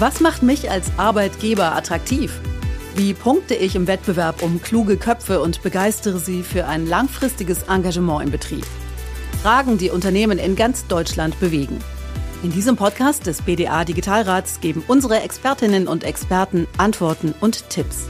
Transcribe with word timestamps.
Was 0.00 0.20
macht 0.20 0.42
mich 0.42 0.70
als 0.70 0.90
Arbeitgeber 0.96 1.76
attraktiv? 1.76 2.40
Wie 2.94 3.12
punkte 3.12 3.54
ich 3.54 3.76
im 3.76 3.86
Wettbewerb 3.86 4.42
um 4.42 4.62
kluge 4.62 4.96
Köpfe 4.96 5.42
und 5.42 5.62
begeistere 5.62 6.18
sie 6.18 6.42
für 6.42 6.64
ein 6.66 6.86
langfristiges 6.86 7.64
Engagement 7.64 8.24
im 8.24 8.30
Betrieb? 8.30 8.64
Fragen, 9.42 9.76
die 9.76 9.90
Unternehmen 9.90 10.38
in 10.38 10.56
ganz 10.56 10.86
Deutschland 10.86 11.38
bewegen. 11.38 11.80
In 12.42 12.50
diesem 12.50 12.76
Podcast 12.76 13.26
des 13.26 13.42
BDA 13.42 13.84
Digitalrats 13.84 14.62
geben 14.62 14.82
unsere 14.88 15.20
Expertinnen 15.20 15.86
und 15.86 16.02
Experten 16.02 16.66
Antworten 16.78 17.34
und 17.38 17.68
Tipps. 17.68 18.06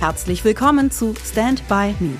Herzlich 0.00 0.44
willkommen 0.44 0.90
zu 0.90 1.14
Stand 1.24 1.66
by 1.68 1.94
Me. 2.00 2.16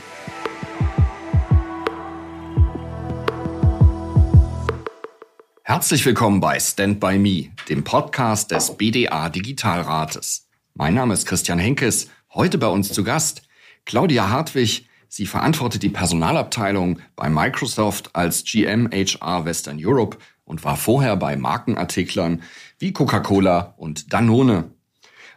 Herzlich 5.85 6.07
willkommen 6.07 6.41
bei 6.41 6.59
Stand 6.59 6.99
by 6.99 7.19
Me, 7.19 7.51
dem 7.69 7.85
Podcast 7.85 8.51
des 8.51 8.75
BDA 8.79 9.29
Digitalrates. 9.29 10.49
Mein 10.73 10.95
Name 10.95 11.13
ist 11.13 11.27
Christian 11.27 11.59
Henkes. 11.59 12.09
Heute 12.33 12.57
bei 12.57 12.69
uns 12.69 12.91
zu 12.91 13.05
Gast 13.05 13.43
Claudia 13.85 14.31
Hartwig. 14.31 14.89
Sie 15.09 15.27
verantwortet 15.27 15.83
die 15.83 15.91
Personalabteilung 15.91 17.01
bei 17.17 17.29
Microsoft 17.29 18.17
als 18.17 18.45
GM 18.45 18.89
HR 18.91 19.45
Western 19.45 19.77
Europe 19.79 20.17
und 20.47 20.65
war 20.65 20.79
vorher 20.79 21.19
bei 21.19 21.37
Markenartiklern 21.37 22.43
wie 22.79 22.95
Coca-Cola 22.95 23.75
und 23.77 24.11
Danone. 24.15 24.71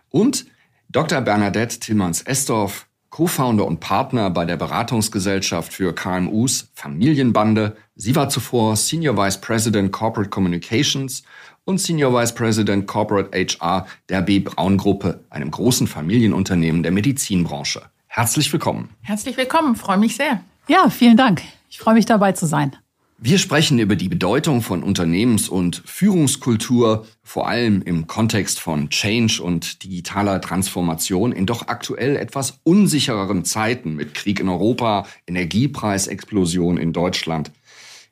Und 0.07 0.45
Dr. 0.87 1.19
Bernadette 1.19 1.77
Tillmanns-Estorf, 1.81 2.87
Co-Founder 3.09 3.65
und 3.65 3.79
Partner 3.79 4.29
bei 4.29 4.45
der 4.45 4.57
Beratungsgesellschaft 4.57 5.73
für 5.73 5.93
KMUs 5.93 6.69
Familienbande. 6.73 7.77
Sie 7.95 8.15
war 8.15 8.29
zuvor 8.29 8.75
Senior 8.75 9.17
Vice 9.17 9.41
President 9.41 9.91
Corporate 9.91 10.29
Communications 10.29 11.23
und 11.65 11.79
Senior 11.79 12.13
Vice 12.13 12.33
President 12.33 12.87
Corporate 12.87 13.29
HR 13.37 13.87
der 14.09 14.21
B. 14.21 14.39
Braun 14.39 14.77
Gruppe, 14.77 15.23
einem 15.29 15.51
großen 15.51 15.87
Familienunternehmen 15.87 16.83
der 16.83 16.91
Medizinbranche. 16.91 17.83
Herzlich 18.07 18.51
willkommen. 18.51 18.89
Herzlich 19.01 19.37
willkommen, 19.37 19.75
freue 19.75 19.97
mich 19.97 20.15
sehr. 20.15 20.41
Ja, 20.67 20.89
vielen 20.89 21.17
Dank. 21.17 21.41
Ich 21.69 21.79
freue 21.79 21.93
mich 21.93 22.05
dabei 22.05 22.31
zu 22.31 22.45
sein. 22.45 22.75
Wir 23.19 23.39
sprechen 23.39 23.79
über 23.79 23.95
die 23.95 24.09
Bedeutung 24.09 24.61
von 24.61 24.83
Unternehmens- 24.83 25.49
und 25.49 25.81
Führungskultur, 25.87 27.07
vor 27.23 27.47
allem 27.47 27.81
im 27.81 28.05
Kontext 28.05 28.59
von 28.59 28.91
Change 28.91 29.41
und 29.41 29.83
digitaler 29.83 30.39
Transformation 30.39 31.31
in 31.31 31.47
doch 31.47 31.67
aktuell 31.67 32.15
etwas 32.15 32.59
unsichereren 32.61 33.43
Zeiten 33.43 33.95
mit 33.95 34.13
Krieg 34.13 34.39
in 34.39 34.49
Europa, 34.49 35.07
Energiepreisexplosion 35.25 36.77
in 36.77 36.93
Deutschland. 36.93 37.49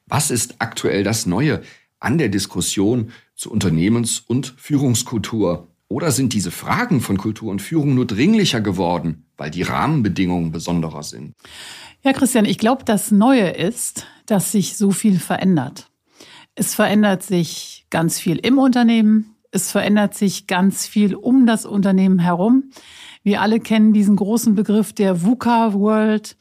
Was 0.07 0.31
ist 0.31 0.55
aktuell 0.57 1.03
das 1.03 1.27
Neue 1.27 1.61
an 1.99 2.17
der 2.17 2.29
Diskussion 2.29 3.11
zu 3.35 3.51
Unternehmens- 3.51 4.23
und 4.25 4.55
Führungskultur? 4.57 5.67
Oder 5.87 6.09
sind 6.09 6.33
diese 6.33 6.49
Fragen 6.49 6.99
von 6.99 7.17
Kultur 7.17 7.51
und 7.51 7.61
Führung 7.61 7.93
nur 7.93 8.07
dringlicher 8.07 8.59
geworden, 8.59 9.24
weil 9.37 9.51
die 9.51 9.63
Rahmenbedingungen 9.63 10.51
besonderer 10.51 11.03
sind? 11.03 11.33
Ja, 12.03 12.13
Christian, 12.13 12.45
ich 12.45 12.57
glaube, 12.57 12.83
das 12.83 13.11
Neue 13.11 13.49
ist, 13.49 14.05
dass 14.25 14.51
sich 14.51 14.77
so 14.77 14.91
viel 14.91 15.19
verändert. 15.19 15.89
Es 16.55 16.73
verändert 16.75 17.23
sich 17.23 17.85
ganz 17.89 18.19
viel 18.19 18.37
im 18.37 18.57
Unternehmen. 18.57 19.35
Es 19.51 19.71
verändert 19.71 20.15
sich 20.15 20.47
ganz 20.47 20.87
viel 20.87 21.15
um 21.15 21.45
das 21.45 21.65
Unternehmen 21.65 22.19
herum. 22.19 22.71
Wir 23.23 23.41
alle 23.41 23.59
kennen 23.59 23.93
diesen 23.93 24.15
großen 24.15 24.55
Begriff 24.55 24.93
der 24.93 25.23
VUCA-World. 25.23 26.37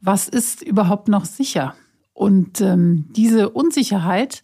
Was 0.00 0.28
ist 0.28 0.62
überhaupt 0.62 1.08
noch 1.08 1.24
sicher? 1.24 1.74
Und 2.12 2.60
ähm, 2.60 3.06
diese 3.10 3.50
Unsicherheit, 3.50 4.42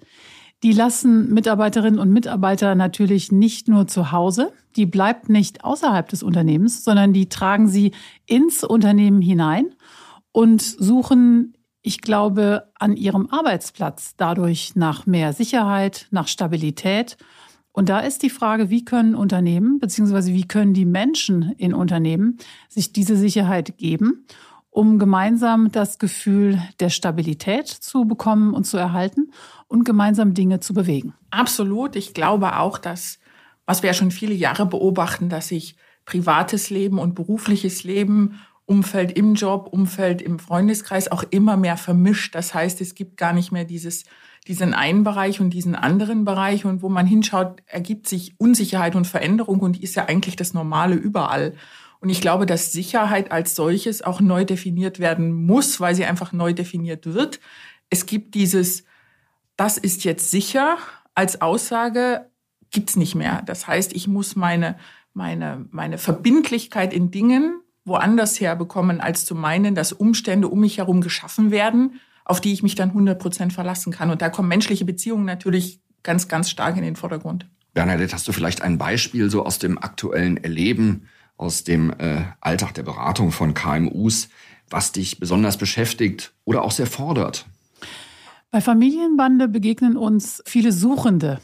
die 0.62 0.72
lassen 0.72 1.32
Mitarbeiterinnen 1.32 1.98
und 1.98 2.12
Mitarbeiter 2.12 2.74
natürlich 2.74 3.32
nicht 3.32 3.68
nur 3.68 3.86
zu 3.86 4.12
Hause, 4.12 4.52
die 4.76 4.86
bleibt 4.86 5.28
nicht 5.28 5.64
außerhalb 5.64 6.08
des 6.08 6.22
Unternehmens, 6.22 6.84
sondern 6.84 7.12
die 7.12 7.28
tragen 7.28 7.68
sie 7.68 7.92
ins 8.26 8.62
Unternehmen 8.62 9.22
hinein 9.22 9.74
und 10.32 10.62
suchen, 10.62 11.54
ich 11.82 12.02
glaube, 12.02 12.70
an 12.78 12.96
ihrem 12.96 13.30
Arbeitsplatz 13.30 14.14
dadurch 14.16 14.76
nach 14.76 15.06
mehr 15.06 15.32
Sicherheit, 15.32 16.06
nach 16.10 16.28
Stabilität. 16.28 17.16
Und 17.72 17.88
da 17.88 18.00
ist 18.00 18.22
die 18.22 18.30
Frage, 18.30 18.68
wie 18.68 18.84
können 18.84 19.14
Unternehmen 19.14 19.78
beziehungsweise 19.78 20.34
wie 20.34 20.46
können 20.46 20.74
die 20.74 20.84
Menschen 20.84 21.54
in 21.56 21.72
Unternehmen 21.72 22.36
sich 22.68 22.92
diese 22.92 23.16
Sicherheit 23.16 23.78
geben, 23.78 24.26
um 24.70 24.98
gemeinsam 24.98 25.72
das 25.72 25.98
Gefühl 25.98 26.62
der 26.78 26.90
Stabilität 26.90 27.68
zu 27.68 28.04
bekommen 28.04 28.54
und 28.54 28.64
zu 28.64 28.76
erhalten 28.76 29.32
und 29.66 29.84
gemeinsam 29.84 30.34
Dinge 30.34 30.60
zu 30.60 30.74
bewegen. 30.74 31.14
Absolut. 31.30 31.96
Ich 31.96 32.14
glaube 32.14 32.58
auch, 32.58 32.78
dass, 32.78 33.18
was 33.66 33.82
wir 33.82 33.88
ja 33.90 33.94
schon 33.94 34.10
viele 34.10 34.34
Jahre 34.34 34.66
beobachten, 34.66 35.28
dass 35.28 35.48
sich 35.48 35.76
privates 36.04 36.70
Leben 36.70 36.98
und 36.98 37.14
berufliches 37.14 37.84
Leben 37.84 38.40
Umfeld 38.70 39.10
im 39.10 39.34
Job, 39.34 39.68
Umfeld 39.72 40.22
im 40.22 40.38
Freundeskreis 40.38 41.10
auch 41.10 41.24
immer 41.30 41.56
mehr 41.56 41.76
vermischt. 41.76 42.36
Das 42.36 42.54
heißt, 42.54 42.80
es 42.80 42.94
gibt 42.94 43.16
gar 43.16 43.32
nicht 43.32 43.50
mehr 43.50 43.64
dieses, 43.64 44.04
diesen 44.46 44.74
einen 44.74 45.02
Bereich 45.02 45.40
und 45.40 45.50
diesen 45.50 45.74
anderen 45.74 46.24
Bereich. 46.24 46.64
Und 46.64 46.80
wo 46.80 46.88
man 46.88 47.04
hinschaut, 47.04 47.60
ergibt 47.66 48.08
sich 48.08 48.34
Unsicherheit 48.38 48.94
und 48.94 49.08
Veränderung 49.08 49.58
und 49.58 49.76
die 49.76 49.82
ist 49.82 49.96
ja 49.96 50.06
eigentlich 50.06 50.36
das 50.36 50.54
Normale 50.54 50.94
überall. 50.94 51.54
Und 52.00 52.08
ich 52.08 52.20
glaube, 52.20 52.46
dass 52.46 52.72
Sicherheit 52.72 53.30
als 53.30 53.54
solches 53.54 54.02
auch 54.02 54.20
neu 54.20 54.44
definiert 54.44 54.98
werden 54.98 55.32
muss, 55.32 55.80
weil 55.80 55.94
sie 55.94 56.06
einfach 56.06 56.32
neu 56.32 56.54
definiert 56.54 57.12
wird. 57.12 57.40
Es 57.90 58.06
gibt 58.06 58.34
dieses, 58.34 58.84
das 59.56 59.76
ist 59.76 60.04
jetzt 60.04 60.30
sicher 60.30 60.78
als 61.14 61.42
Aussage, 61.42 62.30
gibt's 62.70 62.96
nicht 62.96 63.14
mehr. 63.14 63.42
Das 63.42 63.66
heißt, 63.66 63.92
ich 63.92 64.08
muss 64.08 64.34
meine, 64.34 64.78
meine, 65.12 65.66
meine 65.70 65.98
Verbindlichkeit 65.98 66.94
in 66.94 67.10
Dingen 67.10 67.60
woanders 67.84 68.40
herbekommen, 68.40 69.00
als 69.00 69.26
zu 69.26 69.34
meinen, 69.34 69.74
dass 69.74 69.92
Umstände 69.92 70.48
um 70.48 70.60
mich 70.60 70.78
herum 70.78 71.00
geschaffen 71.00 71.50
werden, 71.50 72.00
auf 72.24 72.40
die 72.40 72.52
ich 72.52 72.62
mich 72.62 72.74
dann 72.74 72.90
100 72.90 73.18
Prozent 73.18 73.52
verlassen 73.52 73.92
kann. 73.92 74.10
Und 74.10 74.22
da 74.22 74.28
kommen 74.28 74.48
menschliche 74.48 74.84
Beziehungen 74.84 75.24
natürlich 75.24 75.80
ganz, 76.02 76.28
ganz 76.28 76.48
stark 76.48 76.76
in 76.76 76.82
den 76.82 76.96
Vordergrund. 76.96 77.46
Bernadette, 77.74 78.14
hast 78.14 78.26
du 78.26 78.32
vielleicht 78.32 78.62
ein 78.62 78.78
Beispiel 78.78 79.30
so 79.30 79.44
aus 79.44 79.58
dem 79.58 79.78
aktuellen 79.78 80.36
Erleben, 80.36 81.08
aus 81.40 81.64
dem 81.64 81.90
äh, 81.98 82.24
Alltag 82.40 82.74
der 82.74 82.82
Beratung 82.82 83.32
von 83.32 83.54
KMUs, 83.54 84.28
was 84.68 84.92
dich 84.92 85.18
besonders 85.18 85.56
beschäftigt 85.56 86.32
oder 86.44 86.62
auch 86.62 86.70
sehr 86.70 86.86
fordert? 86.86 87.46
Bei 88.50 88.60
Familienbande 88.60 89.48
begegnen 89.48 89.96
uns 89.96 90.42
viele 90.44 90.70
Suchende. 90.70 91.40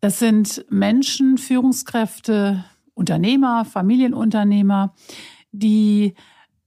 Das 0.00 0.18
sind 0.18 0.66
Menschen, 0.68 1.38
Führungskräfte, 1.38 2.64
Unternehmer, 2.94 3.64
Familienunternehmer, 3.64 4.94
die 5.52 6.14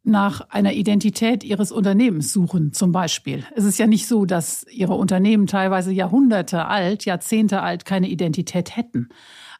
nach 0.03 0.49
einer 0.49 0.71
Identität 0.71 1.43
ihres 1.43 1.73
Unternehmens 1.73 2.31
suchen, 2.31 2.71
zum 2.71 2.93
Beispiel. 2.93 3.43
Es 3.55 3.65
ist 3.65 3.77
ja 3.77 3.87
nicht 3.87 4.07
so, 4.07 4.25
dass 4.25 4.65
ihre 4.71 4.93
Unternehmen 4.93 5.47
teilweise 5.47 5.91
Jahrhunderte 5.91 6.65
alt, 6.65 7.03
Jahrzehnte 7.03 7.61
alt 7.61 7.83
keine 7.83 8.07
Identität 8.07 8.77
hätten. 8.77 9.09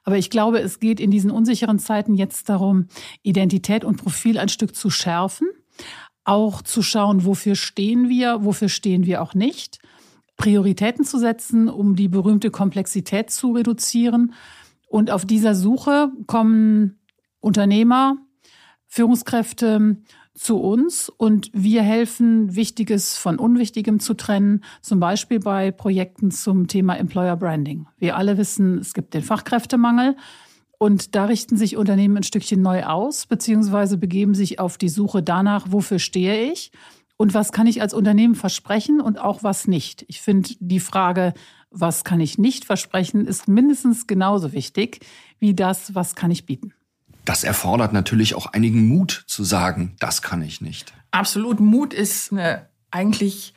Aber 0.07 0.18
ich 0.18 0.29
glaube, 0.29 0.62
es 0.62 0.79
geht 0.79 1.01
in 1.01 1.12
diesen 1.12 1.31
unsicheren 1.31 1.79
Zeiten 1.79 2.13
jetzt 2.13 2.47
darum, 2.47 2.88
Identität 3.23 3.84
und 3.84 3.97
Profil 3.97 4.38
ein 4.38 4.47
Stück 4.47 4.73
zu 4.73 4.90
schärfen, 4.90 5.50
auch 6.23 6.62
zu 6.62 6.81
schauen, 6.81 7.25
wofür 7.25 7.57
stehen 7.57 8.07
wir, 8.07 8.45
wofür 8.45 8.69
stehen 8.69 9.06
wir 9.06 9.22
auch 9.22 9.34
nicht, 9.34 9.79
Prioritäten 10.38 11.03
zu 11.03 11.19
setzen, 11.19 11.68
um 11.68 11.97
die 11.97 12.07
berühmte 12.07 12.51
Komplexität 12.51 13.31
zu 13.31 13.51
reduzieren. 13.51 14.34
Und 14.88 15.12
auf 15.12 15.25
dieser 15.25 15.56
Suche 15.56 16.09
kommen 16.25 17.01
Unternehmer, 17.41 18.16
Führungskräfte 18.85 19.97
zu 20.38 20.58
uns 20.58 21.09
und 21.09 21.50
wir 21.53 21.81
helfen, 21.81 22.56
Wichtiges 22.56 23.18
von 23.18 23.40
Unwichtigem 23.40 24.00
zu 24.00 24.14
trennen, 24.14 24.64
zum 24.81 25.00
Beispiel 25.00 25.40
bei 25.40 25.72
Projekten 25.72 26.31
zum 26.31 26.68
Thema 26.68 26.96
Employer 26.98 27.36
Branding. 27.36 27.88
Wir 27.98 28.16
alle 28.16 28.38
wissen, 28.38 28.78
es 28.78 28.94
gibt 28.94 29.13
den 29.13 29.24
Fachkräftemangel 29.24 30.16
und 30.78 31.16
da 31.16 31.25
richten 31.25 31.57
sich 31.57 31.75
Unternehmen 31.75 32.18
ein 32.18 32.24
Stückchen 32.24 32.62
neu 32.62 32.84
aus, 32.84 33.25
beziehungsweise 33.25 33.98
begeben 33.98 34.36
sich 34.36 34.60
auf 34.60 34.78
die 34.78 34.89
Suche 34.89 35.24
danach, 35.24 35.68
wofür 35.72 35.98
stehe 35.98 36.51
ich 36.51 36.72
und 37.18 37.33
was 37.33 37.51
kann 37.51 37.66
ich 37.66 37.81
als 37.81 37.95
Unternehmen 37.95 38.36
versprechen 38.36 39.01
und 39.01 39.19
auch 39.19 39.44
was 39.44 39.68
nicht. 39.68 40.06
Ich 40.07 40.22
finde 40.22 40.50
die 40.60 40.80
Frage, 40.80 41.33
was 41.72 42.04
kann 42.04 42.19
ich 42.19 42.38
nicht 42.38 42.63
versprechen, 42.63 43.25
ist 43.25 43.48
mindestens 43.48 44.06
genauso 44.07 44.54
wichtig 44.54 45.00
wie 45.40 45.56
das, 45.56 45.95
was 45.95 46.16
kann 46.16 46.31
ich 46.31 46.45
bieten. 46.45 46.74
Das 47.27 47.44
erfordert 47.44 47.91
natürlich 47.91 48.35
auch 48.35 48.45
einigen 48.45 48.88
Mut 48.88 49.25
zu 49.27 49.44
sagen, 49.44 49.97
das 50.00 50.21
kann 50.21 50.41
ich 50.41 50.62
nicht. 50.62 50.94
Absolut. 51.12 51.59
Mut 51.59 51.94
ist 51.94 52.31
eine 52.31 52.69
eigentlich 52.89 53.53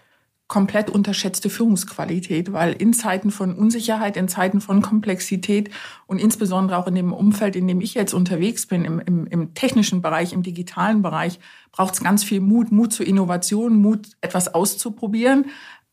komplett 0.49 0.90
unterschätzte 0.90 1.49
Führungsqualität, 1.50 2.52
weil 2.52 2.72
in 2.72 2.93
Zeiten 2.93 3.31
von 3.31 3.55
Unsicherheit, 3.55 4.17
in 4.17 4.26
Zeiten 4.26 4.61
von 4.61 4.82
Komplexität 4.82 5.70
und 6.08 6.19
insbesondere 6.19 6.78
auch 6.78 6.88
in 6.88 6.96
dem 6.96 7.12
Umfeld, 7.12 7.55
in 7.55 7.69
dem 7.69 7.81
ich 7.81 7.94
jetzt 7.94 8.12
unterwegs 8.12 8.67
bin, 8.67 8.84
im, 8.84 8.99
im, 8.99 9.28
im 9.28 9.55
technischen 9.55 10.02
Bereich, 10.02 10.32
im 10.32 10.43
digitalen 10.43 11.00
Bereich, 11.00 11.38
braucht 11.70 11.94
es 11.94 12.02
ganz 12.02 12.25
viel 12.25 12.40
Mut, 12.40 12.73
Mut 12.73 12.93
zur 12.93 13.06
Innovation, 13.06 13.81
Mut, 13.81 14.08
etwas 14.20 14.52
auszuprobieren, 14.52 15.44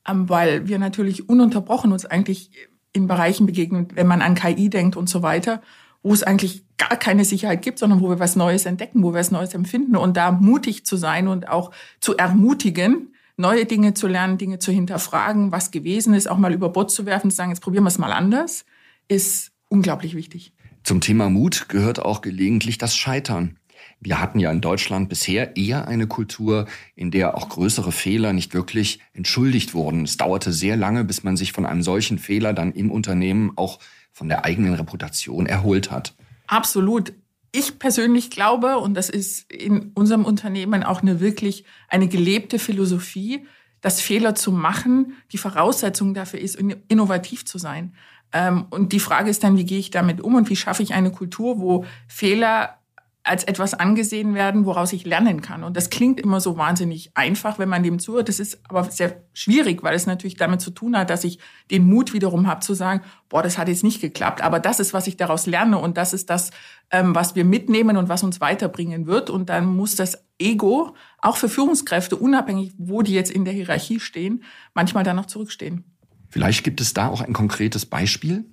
ähm, 0.08 0.28
weil 0.28 0.68
wir 0.68 0.80
natürlich 0.80 1.30
ununterbrochen 1.30 1.92
uns 1.92 2.08
eigentlich 2.08 2.50
in 2.92 3.06
Bereichen 3.06 3.46
begegnen, 3.46 3.90
wenn 3.94 4.08
man 4.08 4.24
an 4.24 4.34
KI 4.34 4.72
denkt 4.72 4.96
und 4.98 5.08
so 5.08 5.22
weiter 5.22 5.62
wo 6.04 6.14
es 6.14 6.24
eigentlich 6.24 6.64
gar 6.78 6.98
keine 6.98 7.26
Sicherheit 7.26 7.62
gibt, 7.62 7.80
sondern 7.80 8.02
wo 8.02 8.10
wir 8.10 8.20
was 8.20 8.36
Neues 8.36 8.66
entdecken, 8.66 9.04
wo 9.04 9.12
wir 9.14 9.20
was 9.20 9.32
Neues 9.32 9.54
empfinden 9.54 9.96
und 9.96 10.16
da 10.18 10.32
mutig 10.32 10.86
zu 10.86 10.96
sein 10.96 11.28
und 11.28 11.50
auch 11.50 11.72
zu 12.00 12.16
ermutigen, 12.18 13.14
neue 13.36 13.66
Dinge 13.66 13.94
zu 13.94 14.08
lernen, 14.08 14.38
Dinge 14.38 14.60
zu 14.60 14.72
hinterfragen, 14.72 15.52
was 15.52 15.72
gewesen 15.72 16.14
ist, 16.14 16.30
auch 16.30 16.38
mal 16.38 16.54
über 16.54 16.70
Bord 16.70 16.92
zu 16.92 17.06
werfen, 17.06 17.30
zu 17.30 17.38
sagen, 17.38 17.52
jetzt 17.52 17.62
probieren 17.62 17.84
wir 17.84 17.90
es 17.90 17.98
mal 17.98 18.12
anders, 18.12 18.66
ist 19.08 19.52
unglaublich 19.70 20.16
wichtig. 20.16 20.54
Zum 20.84 21.02
Thema 21.02 21.30
Mut 21.30 21.68
gehört 21.70 22.00
auch 22.00 22.22
gelegentlich 22.22 22.78
das 22.78 22.96
Scheitern. 22.96 23.58
Wir 24.00 24.22
hatten 24.22 24.40
ja 24.40 24.52
in 24.52 24.62
Deutschland 24.62 25.10
bisher 25.10 25.58
eher 25.58 25.88
eine 25.88 26.08
Kultur, 26.08 26.68
in 26.96 27.10
der 27.10 27.36
auch 27.36 27.50
größere 27.50 27.92
Fehler 27.92 28.32
nicht 28.32 28.54
wirklich 28.54 29.00
entschuldigt 29.14 29.74
wurden. 29.74 30.04
Es 30.04 30.18
dauerte 30.18 30.54
sehr 30.54 30.78
lange, 30.78 31.04
bis 31.04 31.24
man 31.24 31.36
sich 31.36 31.52
von 31.52 31.66
einem 31.66 31.82
solchen 31.82 32.20
Fehler 32.20 32.54
dann 32.54 32.74
im 32.74 32.92
Unternehmen 32.92 33.54
auch 33.56 33.80
von 34.12 34.30
der 34.30 34.46
eigenen 34.46 34.76
Reputation 34.76 35.46
erholt 35.46 35.92
hat. 35.92 36.16
Absolut. 36.48 37.14
Ich 37.52 37.80
persönlich 37.80 38.30
glaube, 38.30 38.78
und 38.78 38.94
das 38.94 39.10
ist 39.10 39.52
in 39.52 39.92
unserem 39.94 40.26
Unternehmen 40.26 40.84
auch 40.84 41.02
eine 41.02 41.20
wirklich 41.20 41.66
eine 41.88 42.08
gelebte 42.08 42.60
Philosophie, 42.60 43.46
dass 43.82 44.02
Fehler 44.02 44.36
zu 44.36 44.52
machen 44.52 45.14
die 45.32 45.38
Voraussetzung 45.38 46.14
dafür 46.14 46.40
ist, 46.40 46.56
innovativ 46.56 47.46
zu 47.46 47.58
sein. 47.58 47.94
Ähm, 48.34 48.66
und 48.70 48.92
die 48.92 49.00
Frage 49.00 49.30
ist 49.30 49.44
dann, 49.44 49.58
wie 49.58 49.66
gehe 49.66 49.80
ich 49.80 49.92
damit 49.92 50.22
um 50.22 50.36
und 50.36 50.50
wie 50.50 50.56
schaffe 50.56 50.84
ich 50.84 50.94
eine 50.94 51.12
Kultur, 51.12 51.60
wo 51.60 51.86
Fehler 52.08 52.80
als 53.28 53.44
etwas 53.44 53.74
angesehen 53.74 54.34
werden, 54.34 54.66
woraus 54.66 54.94
ich 54.94 55.06
lernen 55.06 55.42
kann. 55.42 55.64
Und 55.64 55.76
das 55.76 55.90
klingt 55.90 56.20
immer 56.20 56.40
so 56.40 56.58
wahnsinnig 56.58 57.12
einfach, 57.14 57.60
wenn 57.60 57.70
man 57.70 57.84
dem 57.84 58.00
zuhört. 58.00 58.30
Das 58.30 58.40
ist 58.40 58.60
aber 58.70 58.86
sehr 58.86 59.22
schwierig, 59.34 59.84
weil 59.84 59.96
es 59.96 60.06
natürlich 60.06 60.36
damit 60.36 60.62
zu 60.62 60.72
tun 60.72 60.98
hat, 60.98 61.10
dass 61.10 61.24
ich 61.24 61.40
den 61.70 61.86
Mut 61.88 62.14
wiederum 62.14 62.48
habe 62.48 62.62
zu 62.62 62.74
sagen, 62.74 63.02
boah, 63.30 63.44
das 63.44 63.58
hat 63.58 63.68
jetzt 63.68 63.84
nicht 63.84 64.02
geklappt. 64.02 64.42
Aber 64.42 64.60
das 64.60 64.80
ist, 64.80 64.94
was 64.94 65.08
ich 65.08 65.18
daraus 65.18 65.46
lerne 65.46 65.78
und 65.78 65.98
das 65.98 66.14
ist 66.14 66.30
das, 66.30 66.52
ähm, 66.90 67.14
was 67.14 67.36
wir 67.36 67.44
mitnehmen 67.44 67.98
und 67.98 68.10
was 68.10 68.24
uns 68.24 68.40
weiterbringen 68.40 69.08
wird. 69.08 69.30
Und 69.30 69.50
dann 69.50 69.66
muss 69.66 69.96
das 69.96 70.24
Ego 70.40 70.96
auch 71.20 71.38
für 71.38 71.50
Führungskräfte, 71.50 72.16
unabhängig, 72.16 72.74
wo 72.78 73.02
die 73.02 73.14
jetzt 73.14 73.32
in 73.32 73.46
der 73.46 73.54
Hierarchie 73.54 74.00
stehen, 74.00 74.44
manchmal 74.74 75.04
dann 75.04 75.18
noch 75.18 75.26
zurückstehen. 75.26 75.84
Vielleicht 76.30 76.64
gibt 76.64 76.82
es 76.82 76.94
da 76.94 77.08
auch 77.08 77.22
ein 77.22 77.34
konkretes 77.34 77.86
Beispiel. 77.86 78.46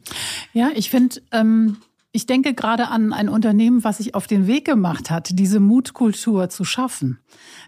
Ja, 0.53 0.71
ich 0.75 0.91
finde, 0.91 1.21
ähm, 1.33 1.79
ich 2.15 2.27
denke 2.27 2.55
gerade 2.55 2.89
an 2.89 3.13
ein 3.13 3.29
Unternehmen, 3.29 3.83
was 3.83 3.97
sich 3.97 4.15
auf 4.15 4.29
den 4.29 4.47
Weg 4.47 4.65
gemacht 4.65 5.11
hat, 5.11 5.31
diese 5.33 5.59
Mutkultur 5.59 6.49
zu 6.49 6.65
schaffen. 6.65 7.19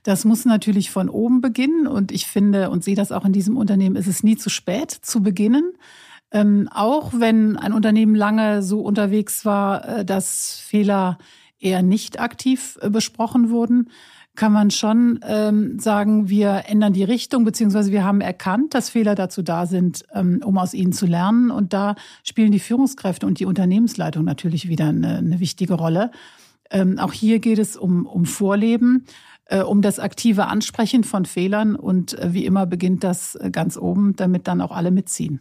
Das 0.05 0.25
muss 0.25 0.45
natürlich 0.45 0.93
von 0.93 1.09
oben 1.09 1.41
beginnen 1.41 1.89
und 1.89 2.13
ich 2.13 2.29
finde 2.29 2.71
und 2.71 2.85
sehe 2.85 2.95
das 2.95 3.11
auch 3.11 3.25
in 3.25 3.33
diesem 3.33 3.57
Unternehmen, 3.57 3.97
ist 3.97 4.07
es 4.07 4.23
nie 4.23 4.37
zu 4.37 4.49
spät 4.49 4.93
zu 4.93 5.21
beginnen. 5.21 5.73
Ähm, 6.31 6.69
auch 6.73 7.13
wenn 7.17 7.57
ein 7.57 7.73
Unternehmen 7.73 8.15
lange 8.15 8.63
so 8.63 8.83
unterwegs 8.83 9.45
war, 9.45 9.89
äh, 9.89 10.05
dass 10.05 10.61
Fehler 10.61 11.19
eher 11.59 11.83
nicht 11.83 12.21
aktiv 12.21 12.79
äh, 12.83 12.89
besprochen 12.89 13.51
wurden, 13.51 13.91
kann 14.37 14.53
man 14.53 14.71
schon 14.71 15.21
ähm, 15.27 15.79
sagen, 15.79 16.29
wir 16.29 16.65
ändern 16.67 16.93
die 16.93 17.05
Richtung, 17.05 17.45
beziehungsweise 17.45 17.91
wir 17.91 18.05
haben 18.05 18.21
erkannt, 18.21 18.75
dass 18.75 18.91
Fehler 18.91 19.15
dazu 19.15 19.43
da 19.43 19.67
sind, 19.67 20.05
ähm, 20.15 20.41
um 20.45 20.59
aus 20.59 20.75
ihnen 20.75 20.93
zu 20.93 21.07
lernen. 21.07 21.51
Und 21.51 21.73
da 21.73 21.97
spielen 22.23 22.53
die 22.53 22.61
Führungskräfte 22.61 23.27
und 23.27 23.41
die 23.41 23.47
Unternehmensleitung 23.47 24.25
natürlich 24.25 24.69
wieder 24.69 24.89
eine, 24.89 25.19
eine 25.19 25.41
wichtige 25.41 25.75
Rolle. 25.75 26.11
Ähm, 26.71 26.99
auch 26.99 27.13
hier 27.13 27.39
geht 27.39 27.59
es 27.59 27.77
um, 27.77 28.07
um 28.07 28.27
Vorleben, 28.27 29.07
äh, 29.47 29.63
um 29.63 29.83
das 29.83 29.99
aktive 29.99 30.47
Ansprechen 30.47 31.03
von 31.03 31.25
Fehlern. 31.25 31.75
Und 31.75 32.19
äh, 32.19 32.33
wie 32.33 32.45
immer 32.45 32.67
beginnt 32.67 33.05
das 33.05 33.35
äh, 33.37 33.51
ganz 33.51 33.77
oben, 33.77 34.15
damit 34.17 34.47
dann 34.47 34.61
auch 34.61 34.73
alle 34.73 34.91
mitziehen. 34.91 35.41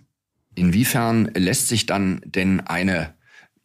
Inwiefern 0.56 1.32
lässt 1.36 1.68
sich 1.68 1.86
dann 1.86 2.22
denn 2.26 2.62
eine 2.62 3.14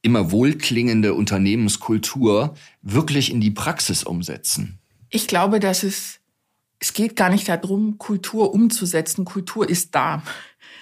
immer 0.03 0.32
wohlklingende 0.32 1.15
Unternehmenskultur 1.15 2.55
wirklich 2.82 3.31
in 3.31 3.41
die 3.41 3.50
Praxis 3.50 4.03
umsetzen? 4.03 4.80
Ich 5.11 5.27
glaube, 5.27 5.61
dass 5.61 5.83
es, 5.83 6.21
es 6.79 6.93
geht 6.93 7.17
gar 7.17 7.29
nicht 7.29 7.49
darum, 7.49 7.99
Kultur 7.99 8.55
umzusetzen. 8.55 9.25
Kultur 9.25 9.69
ist 9.69 9.95
da. 9.95 10.23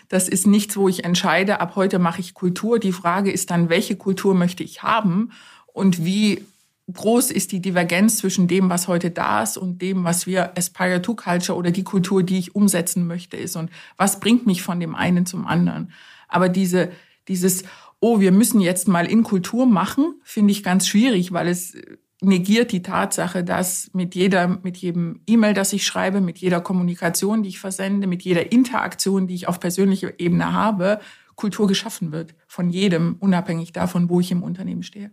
Das 0.09 0.29
ist 0.29 0.47
nichts, 0.47 0.77
wo 0.77 0.89
ich 0.89 1.05
entscheide, 1.05 1.61
ab 1.61 1.77
heute 1.77 1.99
mache 1.99 2.21
ich 2.21 2.35
Kultur. 2.35 2.79
Die 2.79 2.93
Frage 2.93 3.31
ist 3.31 3.51
dann, 3.51 3.69
welche 3.69 3.97
Kultur 3.97 4.35
möchte 4.35 4.63
ich 4.63 4.83
haben 4.83 5.33
und 5.67 6.05
wie 6.05 6.45
groß 6.93 7.31
ist 7.31 7.53
die 7.53 7.61
Divergenz 7.61 8.17
zwischen 8.19 8.49
dem, 8.49 8.71
was 8.71 8.89
heute 8.89 9.11
da 9.11 9.43
ist 9.43 9.59
und 9.59 9.83
dem, 9.83 10.05
was 10.05 10.27
wir 10.27 10.57
Aspire 10.57 11.03
to 11.03 11.15
Culture 11.15 11.57
oder 11.57 11.71
die 11.71 11.85
Kultur, 11.85 12.23
die 12.23 12.39
ich 12.39 12.55
umsetzen 12.55 13.07
möchte, 13.07 13.37
ist 13.37 13.57
und 13.57 13.71
was 13.97 14.21
bringt 14.21 14.47
mich 14.47 14.63
von 14.63 14.81
dem 14.81 14.95
einen 14.95 15.27
zum 15.27 15.47
anderen. 15.47 15.93
Aber 16.29 16.49
diese, 16.49 16.91
dieses, 17.29 17.65
oh, 18.01 18.21
wir 18.21 18.33
müssen 18.33 18.61
jetzt 18.61 18.89
mal 18.89 19.07
in 19.07 19.23
Kultur 19.23 19.67
machen, 19.67 20.15
finde 20.23 20.53
ich 20.53 20.63
ganz 20.63 20.87
schwierig, 20.87 21.33
weil 21.33 21.49
es 21.49 21.77
negiert 22.21 22.73
die 22.73 22.83
Tatsache, 22.83 23.45
dass 23.45 23.91
mit 23.93 24.15
jeder, 24.15 24.49
mit 24.49 24.77
jedem 24.77 25.21
E-Mail, 25.27 25.55
das 25.55 25.73
ich 25.73 25.87
schreibe, 25.87 26.21
mit 26.21 26.39
jeder 26.39 26.61
Kommunikation, 26.61 27.43
die 27.43 27.51
ich 27.51 27.61
versende, 27.61 28.07
mit 28.07 28.23
jeder 28.23 28.51
Interaktion, 28.51 29.27
die 29.27 29.35
ich 29.35 29.49
auf 29.49 29.61
persönlicher 29.61 30.19
Ebene 30.19 30.53
habe, 30.53 31.01
Kultur 31.37 31.69
geschaffen 31.69 32.11
wird. 32.11 32.35
Von 32.49 32.71
jedem, 32.71 33.17
unabhängig 33.21 33.73
davon, 33.73 34.09
wo 34.09 34.19
ich 34.21 34.33
im 34.33 34.43
Unternehmen 34.43 34.83
stehe. 34.83 35.13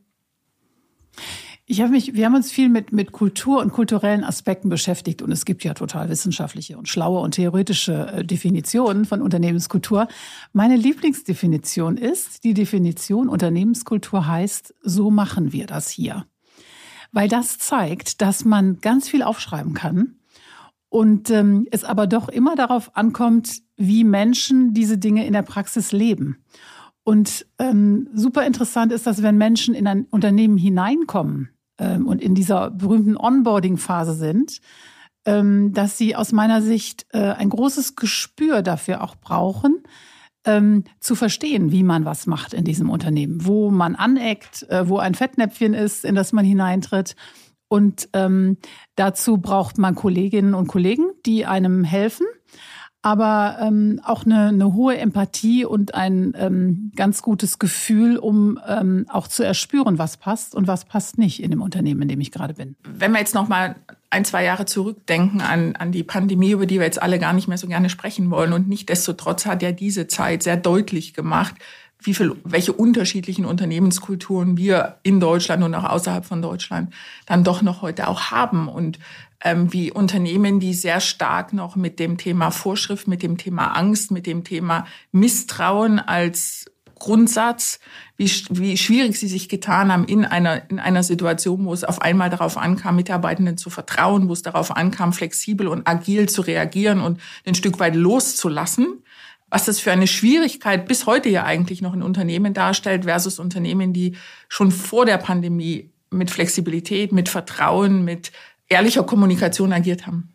Ich 1.68 1.82
habe 1.82 1.92
mich, 1.92 2.14
wir 2.14 2.26
haben 2.26 2.36
uns 2.36 2.52
viel 2.52 2.70
mit, 2.70 2.92
mit 2.92 3.12
Kultur 3.12 3.60
und 3.60 3.72
kulturellen 3.72 4.24
Aspekten 4.24 4.70
beschäftigt 4.70 5.24
und 5.24 5.32
es 5.32 5.46
gibt 5.46 5.64
ja 5.64 5.74
total 5.74 6.10
wissenschaftliche 6.10 6.78
und 6.78 6.88
schlaue 6.88 7.22
und 7.22 7.32
theoretische 7.32 8.08
äh, 8.08 8.24
Definitionen 8.24 9.06
von 9.06 9.24
Unternehmenskultur. 9.24 10.08
Meine 10.54 10.76
Lieblingsdefinition 10.76 11.98
ist, 11.98 12.44
die 12.44 12.54
Definition 12.54 13.30
Unternehmenskultur 13.30 14.28
heißt, 14.28 14.76
so 14.84 15.10
machen 15.10 15.54
wir 15.54 15.66
das 15.66 15.90
hier 15.90 16.28
weil 17.16 17.30
das 17.30 17.58
zeigt, 17.58 18.22
dass 18.22 18.44
man 18.44 18.82
ganz 18.82 19.08
viel 19.08 19.24
aufschreiben 19.24 19.74
kann 19.74 20.16
und 20.90 21.30
ähm, 21.30 21.66
es 21.72 21.86
aber 21.86 22.08
doch 22.08 22.28
immer 22.28 22.58
darauf 22.58 22.96
ankommt, 22.98 23.62
wie 23.78 24.04
Menschen 24.04 24.74
diese 24.74 24.98
Dinge 24.98 25.26
in 25.26 25.32
der 25.32 25.42
Praxis 25.42 25.94
leben. 25.94 26.44
Und 27.04 27.46
ähm, 27.58 28.10
super 28.14 28.46
interessant 28.46 28.92
ist, 28.92 29.08
dass 29.08 29.24
wenn 29.24 29.38
Menschen 29.38 29.74
in 29.74 29.88
ein 29.88 30.08
Unternehmen 30.12 30.58
hineinkommen 30.58 31.52
ähm, 31.78 32.06
und 32.06 32.22
in 32.22 32.36
dieser 32.36 32.70
berühmten 32.72 33.16
Onboarding-Phase 33.16 34.14
sind, 34.14 34.60
ähm, 35.24 35.72
dass 35.72 35.98
sie 35.98 36.18
aus 36.18 36.34
meiner 36.34 36.62
Sicht 36.62 37.06
äh, 37.14 37.32
ein 37.32 37.50
großes 37.50 37.96
Gespür 37.96 38.62
dafür 38.62 39.02
auch 39.02 39.16
brauchen, 39.16 39.84
ähm, 40.46 40.84
zu 41.00 41.16
verstehen, 41.16 41.72
wie 41.72 41.84
man 41.84 42.06
was 42.06 42.28
macht 42.28 42.54
in 42.54 42.64
diesem 42.64 42.90
Unternehmen, 42.90 43.46
wo 43.46 43.72
man 43.72 43.96
aneckt, 43.96 44.64
äh, 44.70 44.88
wo 44.88 44.98
ein 44.98 45.16
Fettnäpfchen 45.16 45.74
ist, 45.74 46.06
in 46.06 46.16
das 46.16 46.34
man 46.34 46.46
hineintritt. 46.46 47.16
Und 47.68 48.10
ähm, 48.14 48.58
dazu 48.96 49.38
braucht 49.38 49.78
man 49.78 49.96
Kolleginnen 49.96 50.54
und 50.54 50.68
Kollegen, 50.68 51.12
die 51.26 51.46
einem 51.46 51.84
helfen 51.84 52.28
aber 53.06 53.60
ähm, 53.62 54.02
auch 54.04 54.26
eine, 54.26 54.48
eine 54.48 54.74
hohe 54.74 54.98
Empathie 54.98 55.64
und 55.64 55.94
ein 55.94 56.34
ähm, 56.40 56.92
ganz 56.96 57.22
gutes 57.22 57.60
Gefühl, 57.60 58.18
um 58.18 58.60
ähm, 58.68 59.06
auch 59.10 59.28
zu 59.28 59.44
erspüren, 59.44 60.00
was 60.00 60.18
passt 60.18 60.56
und 60.56 60.66
was 60.66 60.86
passt 60.86 61.20
nicht 61.20 61.44
in 61.44 61.52
dem 61.52 61.62
Unternehmen, 61.62 62.02
in 62.02 62.08
dem 62.08 62.20
ich 62.20 62.32
gerade 62.32 62.56
bin. 62.56 62.76
Wenn 62.84 63.12
wir 63.12 63.20
jetzt 63.20 63.36
noch 63.36 63.48
mal 63.48 63.76
ein, 64.16 64.26
zwei 64.26 64.46
Jahre 64.46 64.66
zurückdenken 64.66 65.42
an, 65.42 65.76
an 65.76 65.92
die 65.92 66.04
Pandemie, 66.04 66.52
über 66.52 66.66
die 66.66 66.80
wir 66.80 66.86
jetzt 66.86 67.02
alle 67.02 67.20
gar 67.20 67.34
nicht 67.34 67.50
mehr 67.50 67.58
so 67.58 67.68
gerne 67.68 67.90
sprechen 67.90 68.32
wollen. 68.32 68.54
Und 68.54 68.70
nichtdestotrotz 68.70 69.46
hat 69.46 69.62
ja 69.62 69.74
diese 69.74 70.08
Zeit 70.08 70.42
sehr 70.42 70.56
deutlich 70.56 71.14
gemacht, 71.14 71.56
wie 72.00 72.14
viel, 72.14 72.36
welche 72.44 72.72
unterschiedlichen 72.72 73.46
Unternehmenskulturen 73.46 74.58
wir 74.58 74.98
in 75.04 75.20
Deutschland 75.20 75.64
und 75.64 75.76
auch 75.76 75.84
außerhalb 75.84 76.26
von 76.26 76.42
Deutschland 76.42 76.94
dann 77.26 77.44
doch 77.44 77.62
noch 77.62 77.82
heute 77.82 78.08
auch 78.08 78.32
haben. 78.32 78.70
Und 78.70 79.00
ähm, 79.44 79.74
wie 79.74 79.92
Unternehmen, 79.92 80.62
die 80.62 80.74
sehr 80.74 81.02
stark 81.02 81.52
noch 81.52 81.76
mit 81.76 82.00
dem 82.00 82.18
Thema 82.18 82.52
Vorschrift, 82.52 83.08
mit 83.10 83.22
dem 83.22 83.38
Thema 83.38 83.76
Angst, 83.76 84.12
mit 84.12 84.28
dem 84.28 84.46
Thema 84.46 84.86
Misstrauen 85.12 86.00
als 86.00 86.72
Grundsatz, 86.96 87.80
wie, 88.18 88.32
wie 88.50 88.78
schwierig 88.78 89.20
sie 89.20 89.28
sich 89.28 89.50
getan 89.50 89.92
haben 89.92 90.06
in 90.06 90.26
einer, 90.26 90.70
in 90.70 90.80
einer 90.80 91.04
Situation, 91.04 91.66
wo 91.66 91.74
es 91.74 91.84
auf 91.84 92.02
einmal 92.02 92.30
darauf 92.30 92.58
ankam, 92.58 92.96
Mitarbeitenden 92.96 93.58
zu 93.58 93.70
vertrauen, 93.70 94.28
wo 94.30 94.34
es 94.34 94.42
darauf 94.42 94.76
ankam, 94.76 95.14
flexibel 95.14 95.68
und 95.68 95.88
agil 95.88 96.28
zu 96.30 96.42
reagieren 96.42 97.02
und 97.02 97.20
ein 97.46 97.56
Stück 97.56 97.80
weit 97.80 97.96
loszulassen. 97.96 99.04
Was 99.50 99.66
das 99.66 99.80
für 99.80 99.92
eine 99.92 100.08
Schwierigkeit 100.08 100.88
bis 100.88 101.06
heute 101.06 101.30
ja 101.30 101.44
eigentlich 101.44 101.82
noch 101.82 101.94
in 101.94 102.02
Unternehmen 102.02 102.54
darstellt 102.54 103.06
versus 103.06 103.40
Unternehmen, 103.40 103.94
die 103.94 104.16
schon 104.50 104.72
vor 104.72 105.06
der 105.06 105.18
Pandemie 105.18 105.92
mit 106.10 106.32
Flexibilität, 106.32 107.12
mit 107.12 107.30
Vertrauen, 107.30 108.04
mit 108.04 108.32
ehrlicher 108.68 109.04
Kommunikation 109.04 109.72
agiert 109.72 110.08
haben. 110.08 110.30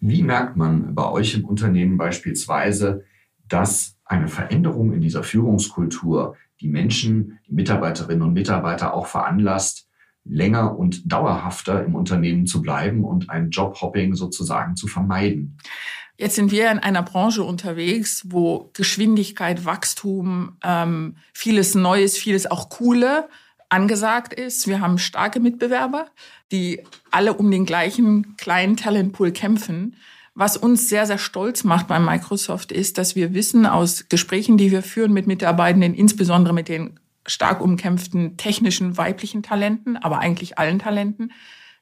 Wie 0.00 0.22
merkt 0.22 0.56
man 0.56 0.94
bei 0.94 1.10
euch 1.10 1.34
im 1.34 1.44
Unternehmen 1.44 1.98
beispielsweise, 1.98 3.04
dass 3.48 3.97
eine 4.08 4.28
Veränderung 4.28 4.92
in 4.92 5.00
dieser 5.00 5.22
Führungskultur 5.22 6.36
die 6.60 6.68
Menschen, 6.68 7.38
die 7.46 7.52
Mitarbeiterinnen 7.52 8.22
und 8.22 8.32
Mitarbeiter 8.32 8.94
auch 8.94 9.06
veranlasst, 9.06 9.88
länger 10.24 10.76
und 10.76 11.10
dauerhafter 11.10 11.84
im 11.84 11.94
Unternehmen 11.94 12.46
zu 12.46 12.60
bleiben 12.60 13.04
und 13.04 13.30
ein 13.30 13.50
Jobhopping 13.50 14.14
sozusagen 14.14 14.76
zu 14.76 14.86
vermeiden? 14.86 15.56
Jetzt 16.16 16.34
sind 16.34 16.50
wir 16.50 16.70
in 16.70 16.80
einer 16.80 17.02
Branche 17.02 17.44
unterwegs, 17.44 18.24
wo 18.26 18.70
Geschwindigkeit, 18.72 19.64
Wachstum, 19.64 20.56
ähm, 20.64 21.16
vieles 21.32 21.76
Neues, 21.76 22.18
vieles 22.18 22.50
auch 22.50 22.70
Coole 22.70 23.28
angesagt 23.68 24.32
ist. 24.32 24.66
Wir 24.66 24.80
haben 24.80 24.98
starke 24.98 25.38
Mitbewerber, 25.38 26.06
die 26.50 26.84
alle 27.12 27.34
um 27.34 27.50
den 27.50 27.66
gleichen 27.66 28.36
kleinen 28.36 28.76
Talentpool 28.76 29.30
kämpfen. 29.30 29.94
Was 30.40 30.56
uns 30.56 30.88
sehr, 30.88 31.04
sehr 31.04 31.18
stolz 31.18 31.64
macht 31.64 31.88
bei 31.88 31.98
Microsoft 31.98 32.70
ist, 32.70 32.96
dass 32.96 33.16
wir 33.16 33.34
wissen 33.34 33.66
aus 33.66 34.08
Gesprächen, 34.08 34.56
die 34.56 34.70
wir 34.70 34.84
führen 34.84 35.12
mit 35.12 35.26
Mitarbeitenden, 35.26 35.94
insbesondere 35.94 36.54
mit 36.54 36.68
den 36.68 37.00
stark 37.26 37.60
umkämpften 37.60 38.36
technischen 38.36 38.96
weiblichen 38.96 39.42
Talenten, 39.42 39.96
aber 39.96 40.20
eigentlich 40.20 40.56
allen 40.56 40.78
Talenten, 40.78 41.32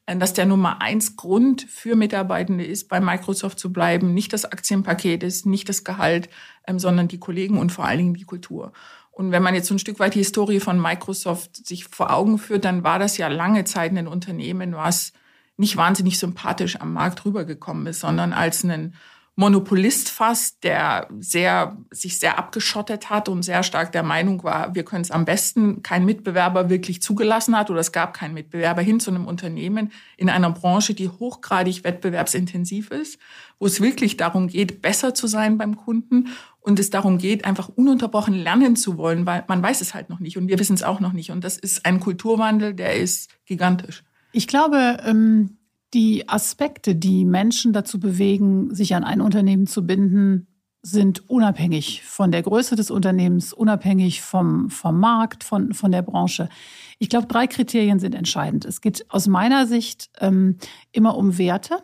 äh, 0.06 0.16
dass 0.16 0.32
der 0.32 0.46
Nummer 0.46 0.80
eins 0.80 1.16
Grund 1.16 1.66
für 1.68 1.96
Mitarbeitende 1.96 2.64
ist, 2.64 2.88
bei 2.88 2.98
Microsoft 2.98 3.58
zu 3.58 3.74
bleiben, 3.74 4.14
nicht 4.14 4.32
das 4.32 4.46
Aktienpaket 4.46 5.22
ist, 5.22 5.44
nicht 5.44 5.68
das 5.68 5.84
Gehalt, 5.84 6.30
ähm, 6.66 6.78
sondern 6.78 7.08
die 7.08 7.20
Kollegen 7.20 7.58
und 7.58 7.72
vor 7.72 7.84
allen 7.84 7.98
Dingen 7.98 8.14
die 8.14 8.24
Kultur. 8.24 8.72
Und 9.10 9.32
wenn 9.32 9.42
man 9.42 9.54
jetzt 9.54 9.68
so 9.68 9.74
ein 9.74 9.78
Stück 9.78 9.98
weit 9.98 10.14
die 10.14 10.20
Historie 10.20 10.60
von 10.60 10.80
Microsoft 10.80 11.66
sich 11.66 11.84
vor 11.84 12.10
Augen 12.10 12.38
führt, 12.38 12.64
dann 12.64 12.84
war 12.84 12.98
das 12.98 13.18
ja 13.18 13.28
lange 13.28 13.64
Zeit 13.64 13.94
ein 13.94 14.08
Unternehmen, 14.08 14.72
was 14.74 15.12
nicht 15.56 15.76
wahnsinnig 15.76 16.18
sympathisch 16.18 16.80
am 16.80 16.92
Markt 16.92 17.24
rübergekommen 17.24 17.86
ist, 17.86 18.00
sondern 18.00 18.32
als 18.32 18.64
ein 18.64 18.94
Monopolist 19.38 20.08
fast, 20.08 20.64
der 20.64 21.08
sehr, 21.20 21.76
sich 21.90 22.18
sehr 22.18 22.38
abgeschottet 22.38 23.10
hat 23.10 23.28
und 23.28 23.42
sehr 23.42 23.62
stark 23.62 23.92
der 23.92 24.02
Meinung 24.02 24.42
war, 24.44 24.74
wir 24.74 24.82
können 24.82 25.02
es 25.02 25.10
am 25.10 25.26
besten, 25.26 25.82
kein 25.82 26.06
Mitbewerber 26.06 26.70
wirklich 26.70 27.02
zugelassen 27.02 27.54
hat 27.54 27.68
oder 27.68 27.80
es 27.80 27.92
gab 27.92 28.14
keinen 28.14 28.32
Mitbewerber 28.32 28.80
hin 28.80 28.98
zu 28.98 29.10
einem 29.10 29.26
Unternehmen 29.26 29.92
in 30.16 30.30
einer 30.30 30.50
Branche, 30.50 30.94
die 30.94 31.10
hochgradig 31.10 31.84
wettbewerbsintensiv 31.84 32.90
ist, 32.90 33.18
wo 33.58 33.66
es 33.66 33.82
wirklich 33.82 34.16
darum 34.16 34.48
geht, 34.48 34.80
besser 34.80 35.12
zu 35.12 35.26
sein 35.26 35.58
beim 35.58 35.76
Kunden 35.76 36.28
und 36.60 36.80
es 36.80 36.88
darum 36.88 37.18
geht, 37.18 37.44
einfach 37.44 37.68
ununterbrochen 37.68 38.32
lernen 38.32 38.74
zu 38.74 38.96
wollen, 38.96 39.26
weil 39.26 39.44
man 39.48 39.62
weiß 39.62 39.82
es 39.82 39.92
halt 39.92 40.08
noch 40.08 40.18
nicht 40.18 40.38
und 40.38 40.48
wir 40.48 40.58
wissen 40.58 40.74
es 40.74 40.82
auch 40.82 40.98
noch 40.98 41.12
nicht. 41.12 41.30
Und 41.30 41.44
das 41.44 41.58
ist 41.58 41.84
ein 41.84 42.00
Kulturwandel, 42.00 42.72
der 42.72 42.96
ist 42.96 43.28
gigantisch. 43.44 44.02
Ich 44.36 44.46
glaube, 44.46 44.98
ähm, 45.06 45.56
die 45.94 46.28
Aspekte, 46.28 46.94
die 46.94 47.24
Menschen 47.24 47.72
dazu 47.72 47.98
bewegen, 47.98 48.74
sich 48.74 48.94
an 48.94 49.02
ein 49.02 49.22
Unternehmen 49.22 49.66
zu 49.66 49.86
binden, 49.86 50.46
sind 50.82 51.30
unabhängig 51.30 52.02
von 52.02 52.32
der 52.32 52.42
Größe 52.42 52.76
des 52.76 52.90
Unternehmens, 52.90 53.54
unabhängig 53.54 54.20
vom, 54.20 54.68
vom 54.68 55.00
Markt, 55.00 55.42
von, 55.42 55.72
von 55.72 55.90
der 55.90 56.02
Branche. 56.02 56.50
Ich 56.98 57.08
glaube, 57.08 57.28
drei 57.28 57.46
Kriterien 57.46 57.98
sind 57.98 58.14
entscheidend. 58.14 58.66
Es 58.66 58.82
geht 58.82 59.06
aus 59.08 59.26
meiner 59.26 59.66
Sicht 59.66 60.10
ähm, 60.20 60.58
immer 60.92 61.16
um 61.16 61.38
Werte. 61.38 61.78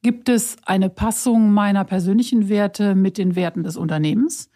Gibt 0.00 0.28
es 0.28 0.56
eine 0.66 0.90
Passung 0.90 1.50
meiner 1.50 1.82
persönlichen 1.82 2.48
Werte 2.48 2.94
mit 2.94 3.18
den 3.18 3.34
Werten 3.34 3.64
des 3.64 3.76
Unternehmens? 3.76 4.50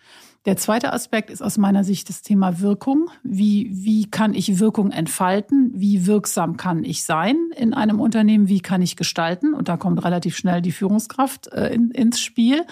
Der 0.45 0.57
zweite 0.57 0.93
Aspekt 0.93 1.31
ist 1.31 1.41
aus 1.41 1.57
meiner 1.57 1.85
Sicht 1.85 2.09
das 2.09 2.23
Thema 2.23 2.59
Wirkung. 2.61 3.11
Wie, 3.23 3.71
wie 3.71 4.11
kann 4.11 4.35
ich 4.35 4.59
Wirkung 4.59 4.91
entfalten? 4.91 5.71
Wie 5.73 6.07
wirksam 6.07 6.57
kann 6.57 6.83
ich 6.83 7.05
sein 7.05 7.37
in 7.57 7.75
einem 7.75 8.01
Unternehmen? 8.01 8.49
Wie 8.49 8.61
kann 8.61 8.83
ich 8.83 8.97
gestalten? 8.97 9.55
Und 9.55 9.69
da 9.69 9.77
kommt 9.77 10.05
relativ 10.05 10.37
schnell 10.37 10.61
die 10.61 10.73
Führungskraft 10.73 11.47
äh, 11.53 11.73
in, 11.73 11.93
ins 11.93 12.21
Spiel. 12.21 12.65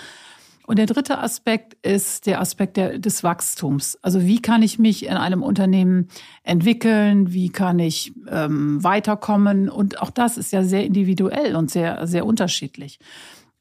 Und 0.66 0.78
der 0.78 0.86
dritte 0.86 1.18
Aspekt 1.18 1.74
ist 1.86 2.26
der 2.26 2.40
Aspekt 2.40 2.76
der, 2.76 2.98
des 2.98 3.22
Wachstums. 3.22 3.98
Also 4.02 4.22
wie 4.22 4.42
kann 4.42 4.62
ich 4.62 4.78
mich 4.78 5.06
in 5.06 5.16
einem 5.16 5.42
Unternehmen 5.42 6.08
entwickeln? 6.42 7.32
Wie 7.32 7.50
kann 7.50 7.78
ich 7.78 8.12
ähm, 8.28 8.82
weiterkommen? 8.82 9.68
Und 9.68 10.00
auch 10.00 10.10
das 10.10 10.38
ist 10.38 10.52
ja 10.52 10.64
sehr 10.64 10.84
individuell 10.84 11.54
und 11.54 11.70
sehr, 11.70 12.06
sehr 12.06 12.26
unterschiedlich. 12.26 12.98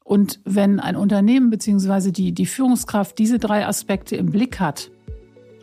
Und 0.09 0.39
wenn 0.43 0.79
ein 0.79 0.95
Unternehmen 0.95 1.51
beziehungsweise 1.51 2.11
die, 2.11 2.31
die 2.31 2.47
Führungskraft 2.47 3.19
diese 3.19 3.37
drei 3.37 3.67
Aspekte 3.67 4.15
im 4.15 4.31
Blick 4.31 4.59
hat 4.59 4.89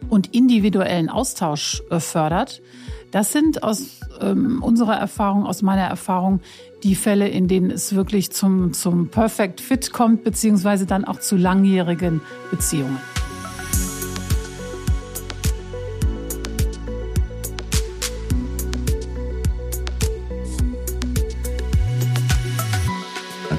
und 0.08 0.36
individuellen 0.36 1.08
Austausch 1.08 1.82
äh, 1.90 1.98
fördert, 1.98 2.62
das 3.10 3.32
sind 3.32 3.64
aus 3.64 3.98
ähm, 4.20 4.62
unserer 4.62 4.94
Erfahrung, 4.94 5.46
aus 5.46 5.62
meiner 5.62 5.82
Erfahrung, 5.82 6.38
die 6.84 6.94
Fälle, 6.94 7.26
in 7.26 7.48
denen 7.48 7.72
es 7.72 7.96
wirklich 7.96 8.30
zum, 8.30 8.72
zum 8.72 9.08
Perfect 9.08 9.60
Fit 9.60 9.92
kommt, 9.92 10.22
beziehungsweise 10.22 10.86
dann 10.86 11.04
auch 11.04 11.18
zu 11.18 11.34
langjährigen 11.34 12.20
Beziehungen. 12.52 12.98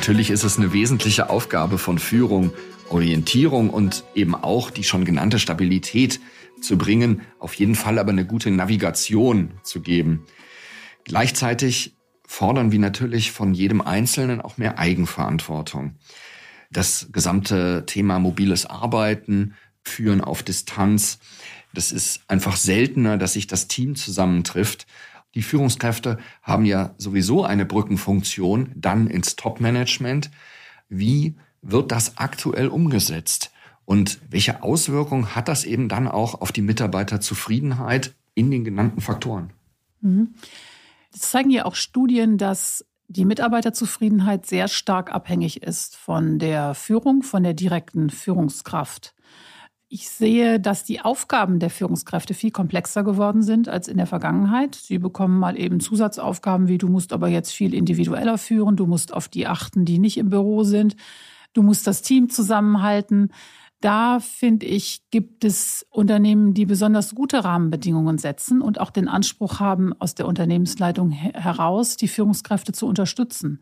Natürlich 0.08 0.30
ist 0.30 0.46
es 0.46 0.58
eine 0.58 0.72
wesentliche 0.72 1.30
Aufgabe 1.30 1.78
von 1.78 2.00
Führung, 2.00 2.54
Orientierung 2.88 3.70
und 3.70 4.06
eben 4.16 4.36
auch 4.36 4.72
die 4.72 4.86
schon 4.86 5.04
genannte 5.04 5.38
Stabilität 5.38 6.22
zu 6.62 6.78
bringen, 6.78 7.24
auf 7.40 7.56
jeden 7.56 7.76
Fall 7.76 8.00
aber 8.00 8.12
eine 8.12 8.26
gute 8.26 8.50
Navigation 8.50 9.52
zu 9.64 9.82
geben. 9.82 10.24
Gleichzeitig 11.04 11.98
fordern 12.26 12.72
wir 12.72 12.80
natürlich 12.80 13.34
von 13.34 13.54
jedem 13.54 13.82
Einzelnen 13.82 14.40
auch 14.40 14.58
mehr 14.58 14.80
Eigenverantwortung. 14.80 15.96
Das 16.72 17.10
gesamte 17.12 17.84
Thema 17.86 18.18
mobiles 18.18 18.66
Arbeiten, 18.66 19.56
Führen 19.84 20.22
auf 20.22 20.42
Distanz, 20.42 21.20
das 21.74 21.92
ist 21.92 22.22
einfach 22.30 22.56
seltener, 22.56 23.18
dass 23.18 23.34
sich 23.34 23.46
das 23.46 23.68
Team 23.68 23.98
zusammentrifft 23.98 24.88
die 25.36 25.44
Führungskräfte 25.44 26.18
haben 26.42 26.66
ja 26.66 26.96
sowieso 26.98 27.44
eine 27.44 27.66
Brückenfunktion 27.66 28.72
dann 28.76 29.08
ins 29.08 29.36
Top-Management. 29.36 30.32
Wie 30.90 31.36
wird 31.62 31.92
das 31.92 32.18
aktuell 32.18 32.68
umgesetzt? 32.68 33.52
Und 33.86 34.20
welche 34.30 34.64
Auswirkungen 34.64 35.36
hat 35.36 35.48
das 35.48 35.64
eben 35.64 35.90
dann 35.90 36.08
auch 36.08 36.42
auf 36.42 36.52
die 36.52 36.62
Mitarbeiterzufriedenheit 36.62 38.14
in 38.36 38.52
den 38.52 38.64
genannten 38.64 39.02
Faktoren? 39.02 39.54
Mhm. 40.02 40.36
Das 41.12 41.22
zeigen 41.32 41.50
ja 41.50 41.66
auch 41.66 41.76
Studien, 41.76 42.38
dass 42.38 42.86
die 43.08 43.26
Mitarbeiterzufriedenheit 43.26 44.46
sehr 44.46 44.68
stark 44.68 45.14
abhängig 45.14 45.64
ist 45.64 45.96
von 45.96 46.40
der 46.40 46.74
Führung, 46.76 47.24
von 47.24 47.44
der 47.44 47.54
direkten 47.54 48.10
Führungskraft. 48.10 49.14
Ich 49.89 50.10
sehe, 50.10 50.60
dass 50.60 50.84
die 50.84 51.00
Aufgaben 51.00 51.60
der 51.60 51.70
Führungskräfte 51.70 52.34
viel 52.34 52.51
komplexer 52.51 53.06
geworden 53.06 53.41
sind 53.41 53.70
als 53.70 53.88
in 53.88 53.96
der 53.96 54.06
Vergangenheit. 54.06 54.75
Sie 54.75 54.98
bekommen 54.98 55.39
mal 55.39 55.58
eben 55.58 55.79
Zusatzaufgaben 55.79 56.67
wie 56.67 56.77
du 56.77 56.89
musst 56.89 57.13
aber 57.13 57.29
jetzt 57.29 57.53
viel 57.53 57.74
individueller 57.74 58.38
führen, 58.38 58.75
du 58.75 58.86
musst 58.86 59.13
auf 59.13 59.29
die 59.29 59.48
achten, 59.48 59.86
die 59.86 59.98
nicht 59.98 60.17
im 60.17 60.29
Büro 60.29 60.63
sind, 60.63 60.98
du 61.53 61.63
musst 61.63 61.88
das 61.88 62.01
Team 62.01 62.29
zusammenhalten. 62.29 63.32
Da 63.79 64.20
finde 64.20 64.65
ich, 64.65 65.03
gibt 65.10 65.46
es 65.46 65.86
Unternehmen, 65.89 66.53
die 66.53 66.65
besonders 66.65 67.15
gute 67.15 67.46
Rahmenbedingungen 67.46 68.17
setzen 68.17 68.62
und 68.62 68.82
auch 68.82 68.89
den 68.89 69.08
Anspruch 69.08 69.62
haben, 69.62 69.94
aus 70.00 70.15
der 70.15 70.27
Unternehmensleitung 70.27 71.12
heraus 71.12 71.96
die 71.96 72.10
Führungskräfte 72.10 72.74
zu 72.74 72.88
unterstützen 72.88 73.62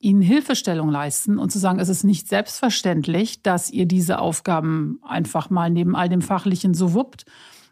ihnen 0.00 0.22
Hilfestellung 0.22 0.90
leisten 0.90 1.38
und 1.38 1.52
zu 1.52 1.58
sagen, 1.58 1.78
es 1.78 1.90
ist 1.90 2.04
nicht 2.04 2.26
selbstverständlich, 2.26 3.42
dass 3.42 3.70
ihr 3.70 3.86
diese 3.86 4.18
Aufgaben 4.18 4.98
einfach 5.02 5.50
mal 5.50 5.70
neben 5.70 5.94
all 5.94 6.08
dem 6.08 6.22
Fachlichen 6.22 6.72
so 6.72 6.94
wuppt, 6.94 7.26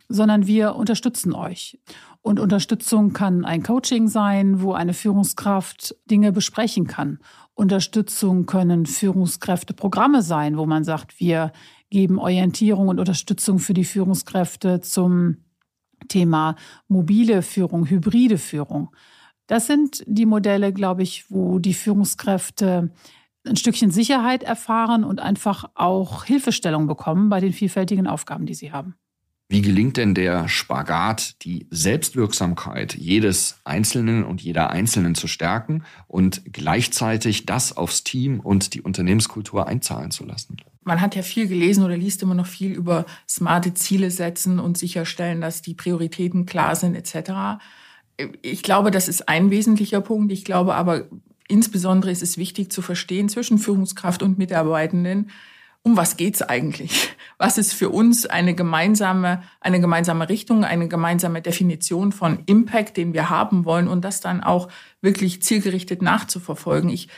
sondern 0.08 0.46
wir 0.46 0.76
unterstützen 0.76 1.34
euch. 1.34 1.78
Und 2.20 2.38
Unterstützung 2.38 3.14
kann 3.14 3.44
ein 3.44 3.62
Coaching 3.62 4.08
sein, 4.08 4.60
wo 4.60 4.72
eine 4.72 4.92
Führungskraft 4.92 5.96
Dinge 6.10 6.30
besprechen 6.32 6.86
kann. 6.86 7.18
Unterstützung 7.54 8.44
können 8.44 8.84
Führungskräfteprogramme 8.84 10.22
sein, 10.22 10.58
wo 10.58 10.66
man 10.66 10.84
sagt, 10.84 11.18
wir 11.20 11.52
geben 11.90 12.18
Orientierung 12.18 12.88
und 12.88 13.00
Unterstützung 13.00 13.58
für 13.58 13.74
die 13.74 13.84
Führungskräfte 13.84 14.80
zum 14.80 15.38
Thema 16.08 16.56
mobile 16.88 17.42
Führung, 17.42 17.88
hybride 17.88 18.38
Führung. 18.38 18.90
Das 19.48 19.66
sind 19.66 20.04
die 20.06 20.26
Modelle, 20.26 20.72
glaube 20.72 21.02
ich, 21.02 21.30
wo 21.30 21.58
die 21.58 21.74
Führungskräfte 21.74 22.90
ein 23.46 23.56
Stückchen 23.56 23.90
Sicherheit 23.90 24.42
erfahren 24.42 25.04
und 25.04 25.20
einfach 25.20 25.70
auch 25.74 26.24
Hilfestellung 26.24 26.86
bekommen 26.86 27.30
bei 27.30 27.40
den 27.40 27.54
vielfältigen 27.54 28.06
Aufgaben, 28.06 28.44
die 28.44 28.54
sie 28.54 28.72
haben. 28.72 28.94
Wie 29.48 29.62
gelingt 29.62 29.96
denn 29.96 30.14
der 30.14 30.46
Spagat, 30.48 31.42
die 31.42 31.66
Selbstwirksamkeit 31.70 32.94
jedes 32.94 33.58
Einzelnen 33.64 34.22
und 34.22 34.42
jeder 34.42 34.68
Einzelnen 34.68 35.14
zu 35.14 35.26
stärken 35.26 35.84
und 36.06 36.42
gleichzeitig 36.52 37.46
das 37.46 37.74
aufs 37.74 38.04
Team 38.04 38.40
und 38.40 38.74
die 38.74 38.82
Unternehmenskultur 38.82 39.66
einzahlen 39.66 40.10
zu 40.10 40.26
lassen? 40.26 40.58
Man 40.82 41.00
hat 41.00 41.16
ja 41.16 41.22
viel 41.22 41.48
gelesen 41.48 41.82
oder 41.82 41.96
liest 41.96 42.22
immer 42.22 42.34
noch 42.34 42.46
viel 42.46 42.72
über 42.72 43.06
smarte 43.26 43.72
Ziele 43.72 44.10
setzen 44.10 44.58
und 44.58 44.76
sicherstellen, 44.76 45.40
dass 45.40 45.62
die 45.62 45.74
Prioritäten 45.74 46.44
klar 46.44 46.76
sind 46.76 46.94
etc 46.94 47.58
ich 48.42 48.62
glaube, 48.62 48.90
das 48.90 49.08
ist 49.08 49.28
ein 49.28 49.50
wesentlicher 49.50 50.00
Punkt. 50.00 50.32
Ich 50.32 50.44
glaube 50.44 50.74
aber, 50.74 51.04
insbesondere 51.48 52.10
ist 52.10 52.22
es 52.22 52.36
wichtig 52.36 52.70
zu 52.70 52.82
verstehen 52.82 53.28
zwischen 53.28 53.58
Führungskraft 53.58 54.22
und 54.22 54.38
Mitarbeitenden, 54.38 55.30
um 55.82 55.96
was 55.96 56.16
geht's 56.16 56.42
eigentlich? 56.42 57.10
Was 57.38 57.56
ist 57.56 57.72
für 57.72 57.88
uns 57.90 58.26
eine 58.26 58.54
gemeinsame, 58.54 59.42
eine 59.60 59.80
gemeinsame 59.80 60.28
Richtung, 60.28 60.64
eine 60.64 60.88
gemeinsame 60.88 61.40
Definition 61.40 62.10
von 62.10 62.42
Impact, 62.46 62.96
den 62.96 63.14
wir 63.14 63.30
haben 63.30 63.64
wollen 63.64 63.86
und 63.86 64.04
das 64.04 64.20
dann 64.20 64.42
auch 64.42 64.68
wirklich 65.00 65.40
zielgerichtet 65.42 66.02
nachzuverfolgen? 66.02 66.90
Ich, 66.90 67.08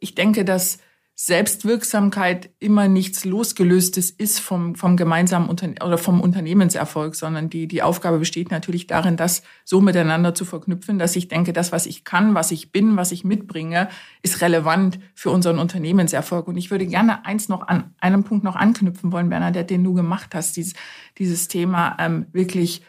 ich 0.00 0.14
denke, 0.14 0.46
dass 0.46 0.78
Selbstwirksamkeit 1.22 2.48
immer 2.60 2.88
nichts 2.88 3.26
losgelöstes 3.26 4.10
ist 4.10 4.40
vom, 4.40 4.74
vom 4.74 4.96
gemeinsamen 4.96 5.50
Unterne 5.50 5.74
oder 5.84 5.98
vom 5.98 6.18
Unternehmenserfolg, 6.18 7.14
sondern 7.14 7.50
die, 7.50 7.68
die 7.68 7.82
Aufgabe 7.82 8.18
besteht 8.18 8.50
natürlich 8.50 8.86
darin, 8.86 9.18
das 9.18 9.42
so 9.66 9.82
miteinander 9.82 10.34
zu 10.34 10.46
verknüpfen, 10.46 10.98
dass 10.98 11.14
ich 11.16 11.28
denke, 11.28 11.52
das, 11.52 11.72
was 11.72 11.84
ich 11.84 12.04
kann, 12.04 12.34
was 12.34 12.52
ich 12.52 12.72
bin, 12.72 12.96
was 12.96 13.12
ich 13.12 13.22
mitbringe, 13.22 13.90
ist 14.22 14.40
relevant 14.40 14.98
für 15.14 15.28
unseren 15.28 15.58
Unternehmenserfolg. 15.58 16.48
Und 16.48 16.56
ich 16.56 16.70
würde 16.70 16.86
gerne 16.86 17.26
eins 17.26 17.50
noch 17.50 17.68
an 17.68 17.94
einem 18.00 18.24
Punkt 18.24 18.42
noch 18.42 18.56
anknüpfen 18.56 19.12
wollen, 19.12 19.28
Bernadette, 19.28 19.74
den 19.74 19.84
du 19.84 19.92
gemacht 19.92 20.34
hast, 20.34 20.56
dieses, 20.56 20.72
dieses 21.18 21.48
Thema 21.48 21.98
ähm, 22.00 22.28
wirklich 22.32 22.80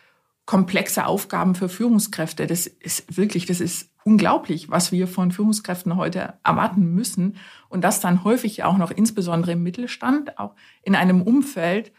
komplexe 0.46 1.06
Aufgaben 1.06 1.54
für 1.54 1.68
Führungskräfte. 1.68 2.48
Das 2.48 2.66
ist 2.66 3.18
wirklich, 3.18 3.46
das 3.46 3.60
ist 3.60 3.91
unglaublich, 4.04 4.70
was 4.70 4.92
wir 4.92 5.08
von 5.08 5.32
Führungskräften 5.32 5.96
heute 5.96 6.34
erwarten 6.44 6.94
müssen. 6.94 7.38
Und 7.70 7.84
das 7.84 8.00
dann 8.00 8.24
häufig 8.24 8.64
auch 8.64 8.78
noch 8.78 8.92
insbesondere 8.92 9.54
im 9.54 9.64
Mittelstand, 9.64 10.38
auch 10.40 10.56
in 10.82 10.96
einem 10.96 11.22
Umfeld, 11.22 11.92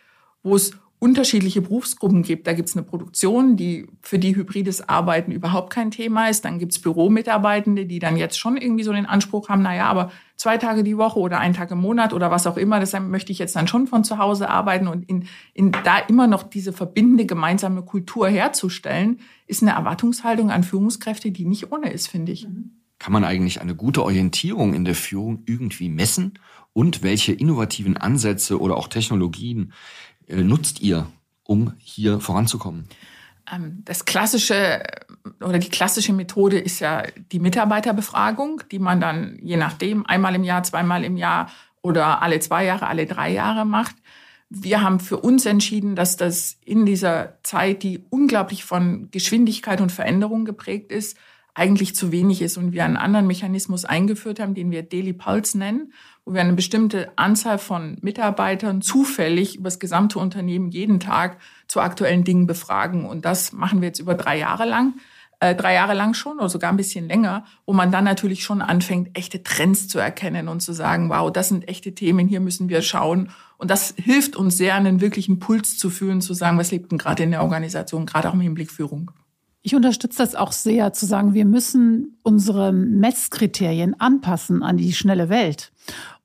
wo 0.42 0.56
es 0.56 0.73
unterschiedliche 1.02 1.62
Berufsgruppen 1.62 2.23
gibt. 2.23 2.47
Da 2.47 2.52
gibt 2.52 2.68
es 2.68 2.76
eine 2.76 2.85
Produktion, 2.85 3.56
die 3.56 3.88
für 4.02 4.21
die 4.21 4.37
hybrides 4.37 4.88
Arbeiten 4.88 5.32
überhaupt 5.32 5.73
kein 5.73 5.90
Thema 5.90 6.28
ist. 6.28 6.44
Dann 6.44 6.61
gibt 6.61 6.71
es 6.71 6.80
Büromitarbeitende, 6.80 7.87
die 7.87 7.99
dann 7.99 8.16
jetzt 8.16 8.38
schon 8.38 8.56
irgendwie 8.56 8.85
so 8.85 8.92
den 8.92 9.06
Anspruch 9.06 9.49
haben, 9.49 9.62
naja, 9.62 9.87
aber 9.87 10.12
zwei 10.37 10.59
Tage 10.59 10.85
die 10.85 10.97
Woche 10.97 11.18
oder 11.18 11.40
einen 11.40 11.54
Tag 11.54 11.73
im 11.73 11.80
Monat 11.80 12.12
oder 12.12 12.30
was 12.30 12.47
auch 12.47 12.56
immer, 12.56 12.78
deshalb 12.78 13.09
möchte 13.09 13.32
ich 13.32 13.40
jetzt 13.40 13.56
dann 13.56 13.66
schon 13.66 13.88
von 13.88 14.04
zu 14.04 14.18
Hause 14.18 14.49
arbeiten 14.49 14.87
und 14.87 15.02
in, 15.11 15.26
in 15.54 15.73
da 15.73 15.99
immer 15.99 16.28
noch 16.28 16.44
diese 16.44 16.73
verbindende 16.73 17.26
gemeinsame 17.26 17.82
Kultur 17.82 18.28
herzustellen, 18.28 19.18
ist 19.49 19.62
eine 19.62 19.73
Erwartungshaltung 19.73 20.52
an 20.52 20.62
Führungskräfte, 20.62 21.32
die 21.32 21.47
nicht 21.47 21.73
ohne 21.73 21.90
ist, 21.90 22.06
finde 22.06 22.30
ich. 22.30 22.47
Kann 23.00 23.12
man 23.12 23.25
eigentlich 23.25 23.61
eine 23.61 23.75
gute 23.75 24.04
Orientierung 24.04 24.73
in 24.73 24.85
der 24.85 24.94
Führung 24.94 25.42
irgendwie 25.47 25.88
messen? 25.88 26.38
Und 26.73 27.02
welche 27.02 27.32
innovativen 27.32 27.97
Ansätze 27.97 28.61
oder 28.61 28.76
auch 28.76 28.87
Technologien 28.87 29.73
nutzt 30.29 30.81
ihr, 30.81 31.07
um 31.45 31.73
hier 31.79 32.21
voranzukommen? 32.21 32.88
Ähm, 33.50 33.83
das 33.85 34.05
klassische 34.05 34.83
oder 35.41 35.59
die 35.59 35.69
klassische 35.69 36.12
Methode 36.12 36.59
ist 36.59 36.81
ja 36.81 37.05
die 37.33 37.38
Mitarbeiterbefragung, 37.38 38.62
die 38.71 38.79
man 38.79 39.00
dann 39.00 39.38
je 39.43 39.57
nachdem 39.57 40.07
einmal 40.07 40.35
im 40.35 40.45
Jahr, 40.45 40.62
zweimal 40.62 41.05
im 41.05 41.17
Jahr 41.17 41.50
oder 41.83 42.23
alle 42.23 42.41
zwei 42.41 42.64
Jahre, 42.64 42.87
alle 42.87 43.07
drei 43.07 43.33
Jahre 43.33 43.64
macht. 43.64 43.97
Wir 44.49 44.83
haben 44.83 45.00
für 45.00 45.19
uns 45.19 45.47
entschieden, 45.47 45.97
dass 45.97 46.17
das 46.17 46.59
in 46.64 46.85
dieser 46.85 47.38
Zeit, 47.43 47.83
die 47.83 48.05
unglaublich 48.11 48.64
von 48.64 49.11
Geschwindigkeit 49.11 49.81
und 49.81 49.91
Veränderung 49.91 50.45
geprägt 50.45 50.93
ist, 50.93 51.17
eigentlich 51.55 51.95
zu 51.95 52.12
wenig 52.12 52.43
ist 52.43 52.57
und 52.57 52.73
wir 52.73 52.85
einen 52.85 52.97
anderen 52.97 53.26
Mechanismus 53.26 53.85
eingeführt 53.85 54.41
haben, 54.41 54.55
den 54.55 54.71
wir 54.71 54.83
Daily 54.83 55.12
Pulse 55.12 55.59
nennen, 55.59 55.93
wo 56.25 56.35
wir 56.35 56.41
eine 56.41 56.52
bestimmte 56.52 57.11
Anzahl 57.17 57.59
von 57.59 57.99
Mitarbeitern 58.00 58.81
zufällig 58.81 59.57
über 59.57 59.64
das 59.64 59.81
gesamte 59.81 60.19
Unternehmen 60.19 60.71
jeden 60.71 61.00
Tag 61.00 61.38
zu 61.67 61.81
aktuellen 61.81 62.25
Dingen 62.25 62.47
befragen. 62.47 63.07
Und 63.07 63.25
das 63.25 63.52
machen 63.52 63.81
wir 63.81 63.88
jetzt 63.88 63.99
über 63.99 64.14
drei 64.14 64.38
Jahre 64.38 64.64
lang, 64.64 64.95
äh, 65.41 65.57
drei 65.57 65.75
Jahre 65.75 65.95
lang 65.95 66.14
schon 66.14 66.38
oder 66.38 66.49
sogar 66.49 66.71
ein 66.71 66.76
bisschen 66.76 67.09
länger, 67.09 67.45
wo 67.67 67.73
man 67.73 67.91
dann 67.91 68.05
natürlich 68.05 68.45
schon 68.45 68.62
anfängt, 68.62 69.19
echte 69.19 69.43
Trends 69.43 69.88
zu 69.88 69.99
erkennen 69.99 70.47
und 70.47 70.61
zu 70.61 70.73
sagen, 70.73 71.11
wow, 71.11 71.33
das 71.33 71.49
sind 71.49 71.69
echte 71.69 71.95
Themen, 71.95 72.29
hier 72.29 72.41
müssen 72.41 72.69
wir 72.69 72.83
schauen. 72.83 73.31
Und 73.59 73.71
das 73.71 73.95
hilft 73.97 74.37
uns 74.37 74.57
sehr, 74.57 74.76
einen 74.76 75.00
wirklichen 75.00 75.41
Puls 75.41 75.76
zu 75.76 75.91
fühlen, 75.91 76.21
zu 76.21 76.35
sagen, 76.35 76.59
was 76.59 76.71
lebt 76.71 76.93
denn 76.93 76.99
gerade 76.99 77.25
in 77.25 77.33
der 77.33 77.43
Organisation, 77.43 78.07
gerade 78.07 78.29
auch 78.29 78.35
im 78.35 78.41
Hinblick 78.41 78.71
Führung. 78.71 79.11
Ich 79.64 79.76
unterstütze 79.76 80.19
das 80.19 80.35
auch 80.35 80.50
sehr, 80.50 80.93
zu 80.93 81.07
sagen, 81.07 81.35
wir 81.35 81.45
müssen 81.45 82.19
unsere 82.23 82.73
Messkriterien 82.73 83.99
anpassen 84.00 84.62
an 84.64 84.76
die 84.76 84.93
schnelle 84.93 85.29
Welt. 85.29 85.73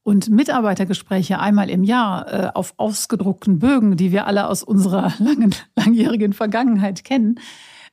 Und 0.07 0.29
Mitarbeitergespräche 0.29 1.37
einmal 1.37 1.69
im 1.69 1.83
Jahr 1.83 2.31
äh, 2.31 2.51
auf 2.53 2.75
ausgedruckten 2.77 3.59
Bögen, 3.59 3.97
die 3.97 4.13
wir 4.13 4.25
alle 4.25 4.47
aus 4.47 4.63
unserer 4.63 5.11
langen, 5.19 5.53
langjährigen 5.75 6.31
Vergangenheit 6.31 7.03
kennen, 7.03 7.41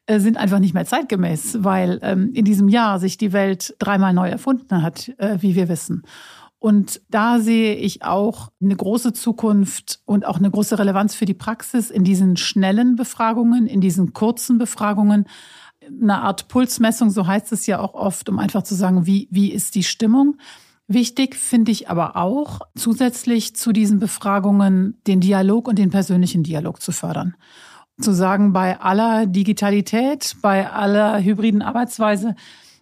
äh, 0.06 0.20
sind 0.20 0.36
einfach 0.36 0.60
nicht 0.60 0.74
mehr 0.74 0.84
zeitgemäß, 0.84 1.64
weil 1.64 1.98
ähm, 2.02 2.30
in 2.32 2.44
diesem 2.44 2.68
Jahr 2.68 3.00
sich 3.00 3.18
die 3.18 3.32
Welt 3.32 3.74
dreimal 3.80 4.14
neu 4.14 4.28
erfunden 4.28 4.80
hat, 4.80 5.08
äh, 5.18 5.38
wie 5.40 5.56
wir 5.56 5.68
wissen. 5.68 6.04
Und 6.60 7.00
da 7.10 7.40
sehe 7.40 7.74
ich 7.74 8.04
auch 8.04 8.52
eine 8.62 8.76
große 8.76 9.12
Zukunft 9.12 9.98
und 10.04 10.24
auch 10.24 10.38
eine 10.38 10.52
große 10.52 10.78
Relevanz 10.78 11.16
für 11.16 11.26
die 11.26 11.34
Praxis 11.34 11.90
in 11.90 12.04
diesen 12.04 12.36
schnellen 12.36 12.94
Befragungen, 12.94 13.66
in 13.66 13.80
diesen 13.80 14.12
kurzen 14.12 14.56
Befragungen. 14.56 15.26
Eine 15.84 16.22
Art 16.22 16.46
Pulsmessung, 16.46 17.10
so 17.10 17.26
heißt 17.26 17.50
es 17.50 17.66
ja 17.66 17.80
auch 17.80 17.94
oft, 17.94 18.28
um 18.28 18.38
einfach 18.38 18.62
zu 18.62 18.76
sagen, 18.76 19.04
wie, 19.04 19.26
wie 19.32 19.50
ist 19.50 19.74
die 19.74 19.82
Stimmung. 19.82 20.36
Wichtig 20.86 21.34
finde 21.34 21.72
ich 21.72 21.88
aber 21.88 22.16
auch, 22.16 22.60
zusätzlich 22.74 23.56
zu 23.56 23.72
diesen 23.72 24.00
Befragungen 24.00 25.00
den 25.06 25.20
Dialog 25.20 25.66
und 25.66 25.78
den 25.78 25.90
persönlichen 25.90 26.42
Dialog 26.42 26.82
zu 26.82 26.92
fördern. 26.92 27.36
Zu 27.98 28.12
sagen, 28.12 28.52
bei 28.52 28.80
aller 28.80 29.26
Digitalität, 29.26 30.36
bei 30.42 30.70
aller 30.70 31.22
hybriden 31.22 31.62
Arbeitsweise 31.62 32.34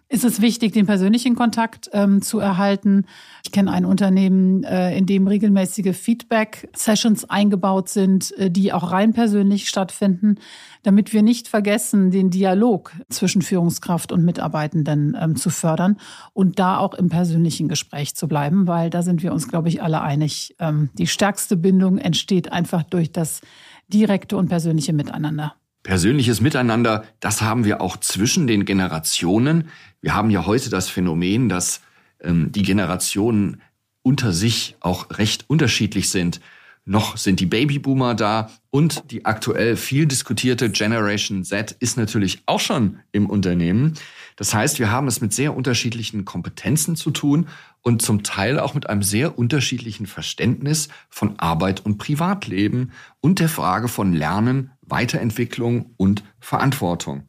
ist 0.09 0.23
es 0.23 0.41
wichtig, 0.41 0.73
den 0.73 0.85
persönlichen 0.85 1.35
Kontakt 1.35 1.89
ähm, 1.93 2.21
zu 2.21 2.39
erhalten. 2.39 3.05
Ich 3.43 3.51
kenne 3.51 3.71
ein 3.71 3.85
Unternehmen, 3.85 4.63
äh, 4.63 4.95
in 4.97 5.05
dem 5.05 5.27
regelmäßige 5.27 5.95
Feedback-Sessions 5.95 7.29
eingebaut 7.29 7.89
sind, 7.89 8.31
äh, 8.37 8.51
die 8.51 8.73
auch 8.73 8.91
rein 8.91 9.13
persönlich 9.13 9.67
stattfinden, 9.67 10.35
damit 10.83 11.13
wir 11.13 11.23
nicht 11.23 11.47
vergessen, 11.47 12.11
den 12.11 12.29
Dialog 12.29 12.91
zwischen 13.09 13.41
Führungskraft 13.41 14.11
und 14.11 14.23
Mitarbeitenden 14.23 15.17
ähm, 15.19 15.35
zu 15.35 15.49
fördern 15.49 15.97
und 16.33 16.59
da 16.59 16.77
auch 16.77 16.93
im 16.93 17.09
persönlichen 17.09 17.67
Gespräch 17.67 18.15
zu 18.15 18.27
bleiben, 18.27 18.67
weil 18.67 18.89
da 18.89 19.01
sind 19.01 19.23
wir 19.23 19.33
uns, 19.33 19.47
glaube 19.47 19.69
ich, 19.69 19.81
alle 19.81 20.01
einig. 20.01 20.55
Ähm, 20.59 20.89
die 20.93 21.07
stärkste 21.07 21.57
Bindung 21.57 21.97
entsteht 21.97 22.51
einfach 22.51 22.83
durch 22.83 23.11
das 23.11 23.41
direkte 23.87 24.37
und 24.37 24.47
persönliche 24.49 24.93
Miteinander. 24.93 25.55
Persönliches 25.83 26.39
Miteinander, 26.39 27.03
das 27.19 27.41
haben 27.41 27.65
wir 27.65 27.81
auch 27.81 27.97
zwischen 27.97 28.47
den 28.47 28.63
Generationen. 28.63 29.69
Wir 30.01 30.15
haben 30.15 30.29
ja 30.29 30.45
heute 30.45 30.69
das 30.69 30.89
Phänomen, 30.89 31.49
dass 31.49 31.81
ähm, 32.21 32.51
die 32.53 32.63
Generationen 32.63 33.61
unter 34.01 34.31
sich 34.31 34.75
auch 34.79 35.17
recht 35.17 35.45
unterschiedlich 35.49 36.09
sind. 36.09 36.39
Noch 36.85 37.15
sind 37.15 37.39
die 37.39 37.45
Babyboomer 37.45 38.13
da 38.13 38.49
und 38.69 39.11
die 39.11 39.25
aktuell 39.25 39.77
viel 39.77 40.05
diskutierte 40.05 40.69
Generation 40.69 41.43
Z 41.43 41.75
ist 41.79 41.97
natürlich 41.97 42.43
auch 42.45 42.59
schon 42.59 42.99
im 43.13 43.29
Unternehmen. 43.29 43.93
Das 44.35 44.53
heißt, 44.53 44.79
wir 44.79 44.91
haben 44.91 45.07
es 45.07 45.21
mit 45.21 45.33
sehr 45.33 45.55
unterschiedlichen 45.55 46.25
Kompetenzen 46.25 46.95
zu 46.95 47.11
tun 47.11 47.47
und 47.81 48.01
zum 48.01 48.23
Teil 48.23 48.59
auch 48.59 48.73
mit 48.73 48.89
einem 48.89 49.03
sehr 49.03 49.37
unterschiedlichen 49.37 50.05
Verständnis 50.05 50.87
von 51.09 51.39
Arbeit 51.39 51.85
und 51.85 51.97
Privatleben 51.97 52.91
und 53.19 53.39
der 53.39 53.49
Frage 53.49 53.87
von 53.87 54.13
Lernen, 54.13 54.71
Weiterentwicklung 54.81 55.91
und 55.97 56.23
Verantwortung. 56.39 57.27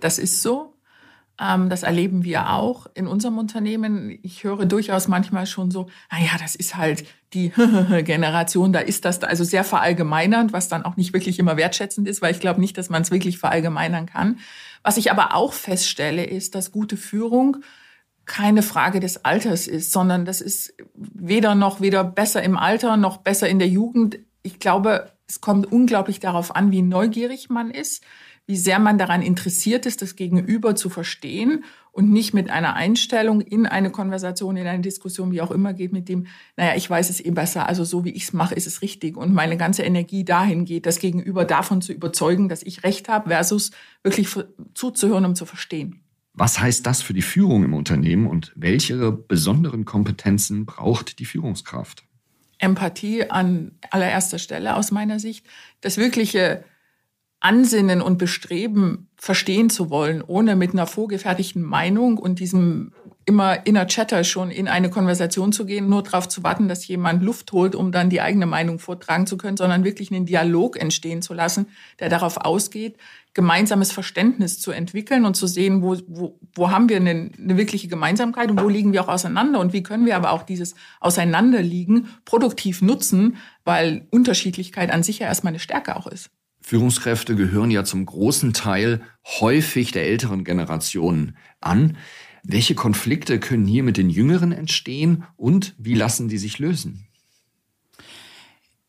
Das 0.00 0.18
ist 0.18 0.42
so. 0.42 0.74
Ähm, 1.40 1.68
das 1.68 1.82
erleben 1.82 2.24
wir 2.24 2.50
auch 2.50 2.86
in 2.94 3.06
unserem 3.06 3.38
Unternehmen. 3.38 4.18
Ich 4.22 4.44
höre 4.44 4.66
durchaus 4.66 5.08
manchmal 5.08 5.46
schon 5.46 5.70
so, 5.70 5.88
naja, 6.10 6.30
das 6.38 6.54
ist 6.54 6.76
halt 6.76 7.04
die 7.32 7.48
Generation, 8.04 8.72
da 8.72 8.78
ist 8.78 9.04
das 9.04 9.22
also 9.22 9.42
sehr 9.42 9.64
verallgemeinernd, 9.64 10.52
was 10.52 10.68
dann 10.68 10.84
auch 10.84 10.96
nicht 10.96 11.12
wirklich 11.12 11.38
immer 11.38 11.56
wertschätzend 11.56 12.06
ist, 12.06 12.22
weil 12.22 12.32
ich 12.32 12.40
glaube 12.40 12.60
nicht, 12.60 12.78
dass 12.78 12.88
man 12.88 13.02
es 13.02 13.10
wirklich 13.10 13.38
verallgemeinern 13.38 14.06
kann. 14.06 14.38
Was 14.84 14.98
ich 14.98 15.10
aber 15.10 15.34
auch 15.34 15.52
feststelle, 15.52 16.24
ist, 16.24 16.54
dass 16.54 16.70
gute 16.70 16.96
Führung 16.96 17.56
keine 18.26 18.62
Frage 18.62 19.00
des 19.00 19.24
Alters 19.24 19.66
ist, 19.66 19.92
sondern 19.92 20.24
das 20.24 20.40
ist 20.40 20.74
weder 20.94 21.54
noch 21.54 21.80
weder 21.80 22.04
besser 22.04 22.42
im 22.42 22.56
Alter 22.56 22.96
noch 22.96 23.18
besser 23.18 23.48
in 23.48 23.58
der 23.58 23.68
Jugend. 23.68 24.18
Ich 24.42 24.58
glaube, 24.60 25.10
es 25.26 25.40
kommt 25.40 25.70
unglaublich 25.70 26.20
darauf 26.20 26.54
an, 26.54 26.70
wie 26.70 26.82
neugierig 26.82 27.50
man 27.50 27.70
ist, 27.70 28.04
wie 28.46 28.56
sehr 28.56 28.78
man 28.78 28.98
daran 28.98 29.22
interessiert 29.22 29.86
ist, 29.86 30.02
das 30.02 30.16
Gegenüber 30.16 30.76
zu 30.76 30.90
verstehen 30.90 31.64
und 31.94 32.10
nicht 32.10 32.34
mit 32.34 32.50
einer 32.50 32.74
Einstellung 32.74 33.40
in 33.40 33.66
eine 33.66 33.90
Konversation, 33.90 34.56
in 34.56 34.66
eine 34.66 34.82
Diskussion, 34.82 35.30
wie 35.30 35.40
auch 35.40 35.52
immer 35.52 35.72
geht, 35.72 35.92
mit 35.92 36.08
dem, 36.08 36.26
naja, 36.56 36.74
ich 36.74 36.90
weiß 36.90 37.08
es 37.08 37.24
eh 37.24 37.30
besser, 37.30 37.68
also 37.68 37.84
so 37.84 38.04
wie 38.04 38.10
ich 38.10 38.24
es 38.24 38.32
mache, 38.32 38.56
ist 38.56 38.66
es 38.66 38.82
richtig. 38.82 39.16
Und 39.16 39.32
meine 39.32 39.56
ganze 39.56 39.84
Energie 39.84 40.24
dahin 40.24 40.64
geht, 40.64 40.86
das 40.86 40.98
Gegenüber 40.98 41.44
davon 41.44 41.82
zu 41.82 41.92
überzeugen, 41.92 42.48
dass 42.48 42.64
ich 42.64 42.82
recht 42.82 43.08
habe, 43.08 43.30
versus 43.30 43.70
wirklich 44.02 44.28
zuzuhören, 44.74 45.24
um 45.24 45.36
zu 45.36 45.46
verstehen. 45.46 46.00
Was 46.32 46.58
heißt 46.58 46.84
das 46.84 47.00
für 47.00 47.14
die 47.14 47.22
Führung 47.22 47.62
im 47.62 47.74
Unternehmen 47.74 48.26
und 48.26 48.52
welche 48.56 49.12
besonderen 49.12 49.84
Kompetenzen 49.84 50.66
braucht 50.66 51.20
die 51.20 51.24
Führungskraft? 51.24 52.02
Empathie 52.58 53.30
an 53.30 53.70
allererster 53.90 54.40
Stelle 54.40 54.74
aus 54.74 54.90
meiner 54.90 55.20
Sicht. 55.20 55.46
Das 55.80 55.96
wirkliche 55.96 56.64
Ansinnen 57.44 58.00
und 58.00 58.16
Bestreben 58.16 59.08
verstehen 59.16 59.68
zu 59.68 59.90
wollen, 59.90 60.22
ohne 60.26 60.56
mit 60.56 60.72
einer 60.72 60.86
vorgefertigten 60.86 61.62
Meinung 61.62 62.16
und 62.16 62.38
diesem 62.38 62.92
immer 63.26 63.66
inner 63.66 63.86
Chatter 63.86 64.24
schon 64.24 64.50
in 64.50 64.66
eine 64.66 64.88
Konversation 64.88 65.52
zu 65.52 65.66
gehen, 65.66 65.88
nur 65.88 66.02
darauf 66.02 66.26
zu 66.26 66.42
warten, 66.42 66.68
dass 66.68 66.86
jemand 66.86 67.22
Luft 67.22 67.52
holt, 67.52 67.74
um 67.74 67.92
dann 67.92 68.08
die 68.08 68.22
eigene 68.22 68.46
Meinung 68.46 68.78
vortragen 68.78 69.26
zu 69.26 69.36
können, 69.36 69.58
sondern 69.58 69.84
wirklich 69.84 70.10
einen 70.10 70.24
Dialog 70.24 70.80
entstehen 70.80 71.20
zu 71.20 71.34
lassen, 71.34 71.66
der 72.00 72.08
darauf 72.08 72.38
ausgeht, 72.38 72.96
gemeinsames 73.34 73.92
Verständnis 73.92 74.58
zu 74.58 74.70
entwickeln 74.72 75.26
und 75.26 75.36
zu 75.36 75.46
sehen, 75.46 75.82
wo, 75.82 75.96
wo, 76.06 76.38
wo 76.54 76.70
haben 76.70 76.88
wir 76.88 76.96
eine, 76.96 77.30
eine 77.38 77.56
wirkliche 77.58 77.88
Gemeinsamkeit 77.88 78.50
und 78.50 78.62
wo 78.62 78.70
liegen 78.70 78.94
wir 78.94 79.04
auch 79.04 79.08
auseinander 79.08 79.60
und 79.60 79.74
wie 79.74 79.82
können 79.82 80.06
wir 80.06 80.16
aber 80.16 80.30
auch 80.30 80.44
dieses 80.44 80.74
Auseinanderliegen 81.00 82.08
produktiv 82.24 82.80
nutzen, 82.80 83.36
weil 83.64 84.06
Unterschiedlichkeit 84.10 84.90
an 84.90 85.02
sich 85.02 85.18
ja 85.18 85.26
erstmal 85.26 85.50
eine 85.50 85.60
Stärke 85.60 85.96
auch 85.96 86.06
ist. 86.06 86.30
Führungskräfte 86.66 87.36
gehören 87.36 87.70
ja 87.70 87.84
zum 87.84 88.06
großen 88.06 88.54
Teil 88.54 89.02
häufig 89.38 89.92
der 89.92 90.06
älteren 90.06 90.44
Generationen 90.44 91.36
an. 91.60 91.98
Welche 92.42 92.74
Konflikte 92.74 93.38
können 93.38 93.66
hier 93.66 93.82
mit 93.82 93.98
den 93.98 94.08
Jüngeren 94.08 94.50
entstehen 94.50 95.24
und 95.36 95.74
wie 95.76 95.92
lassen 95.92 96.28
die 96.28 96.38
sich 96.38 96.58
lösen? 96.58 97.06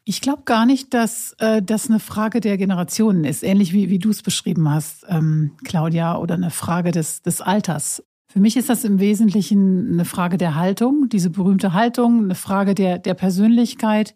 Ich 0.05 0.21
glaube 0.21 0.43
gar 0.45 0.65
nicht, 0.65 0.93
dass 0.93 1.35
äh, 1.39 1.61
das 1.61 1.89
eine 1.89 1.99
Frage 1.99 2.39
der 2.39 2.57
Generationen 2.57 3.25
ist, 3.25 3.43
ähnlich 3.43 3.73
wie, 3.73 3.89
wie 3.89 3.99
du 3.99 4.09
es 4.09 4.23
beschrieben 4.23 4.69
hast, 4.69 5.05
ähm, 5.09 5.51
Claudia, 5.65 6.17
oder 6.17 6.35
eine 6.35 6.51
Frage 6.51 6.91
des, 6.91 7.23
des 7.23 7.41
Alters. 7.41 8.01
Für 8.29 8.39
mich 8.39 8.55
ist 8.55 8.69
das 8.69 8.85
im 8.85 8.99
Wesentlichen 9.01 9.91
eine 9.91 10.05
Frage 10.05 10.38
der 10.38 10.55
Haltung, 10.55 11.09
diese 11.09 11.29
berühmte 11.29 11.73
Haltung, 11.73 12.23
eine 12.23 12.35
Frage 12.35 12.73
der, 12.73 12.99
der 12.99 13.15
Persönlichkeit. 13.15 14.15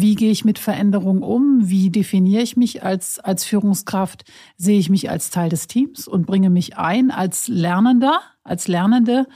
Wie 0.00 0.14
gehe 0.14 0.30
ich 0.30 0.44
mit 0.44 0.58
Veränderungen 0.58 1.22
um? 1.22 1.68
Wie 1.68 1.90
definiere 1.90 2.42
ich 2.42 2.56
mich 2.56 2.82
als, 2.82 3.18
als 3.18 3.44
Führungskraft? 3.44 4.24
Sehe 4.56 4.78
ich 4.78 4.88
mich 4.88 5.10
als 5.10 5.30
Teil 5.30 5.50
des 5.50 5.66
Teams 5.66 6.08
und 6.08 6.26
bringe 6.26 6.48
mich 6.48 6.78
ein 6.78 7.10
als 7.10 7.48
Lernender, 7.48 8.20
als 8.42 8.66
Lernende? 8.66 9.26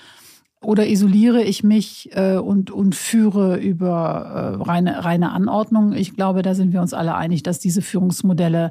Oder 0.63 0.89
isoliere 0.89 1.43
ich 1.43 1.63
mich 1.63 2.11
äh, 2.13 2.37
und, 2.37 2.71
und 2.71 2.95
führe 2.95 3.59
über 3.59 4.57
äh, 4.59 4.63
reine, 4.63 5.05
reine 5.05 5.33
Anordnung? 5.33 5.93
Ich 5.93 6.17
glaube, 6.17 6.41
da 6.41 6.55
sind 6.55 6.73
wir 6.73 6.81
uns 6.81 6.95
alle 6.95 7.15
einig, 7.15 7.43
dass 7.43 7.59
diese 7.59 7.83
Führungsmodelle 7.83 8.71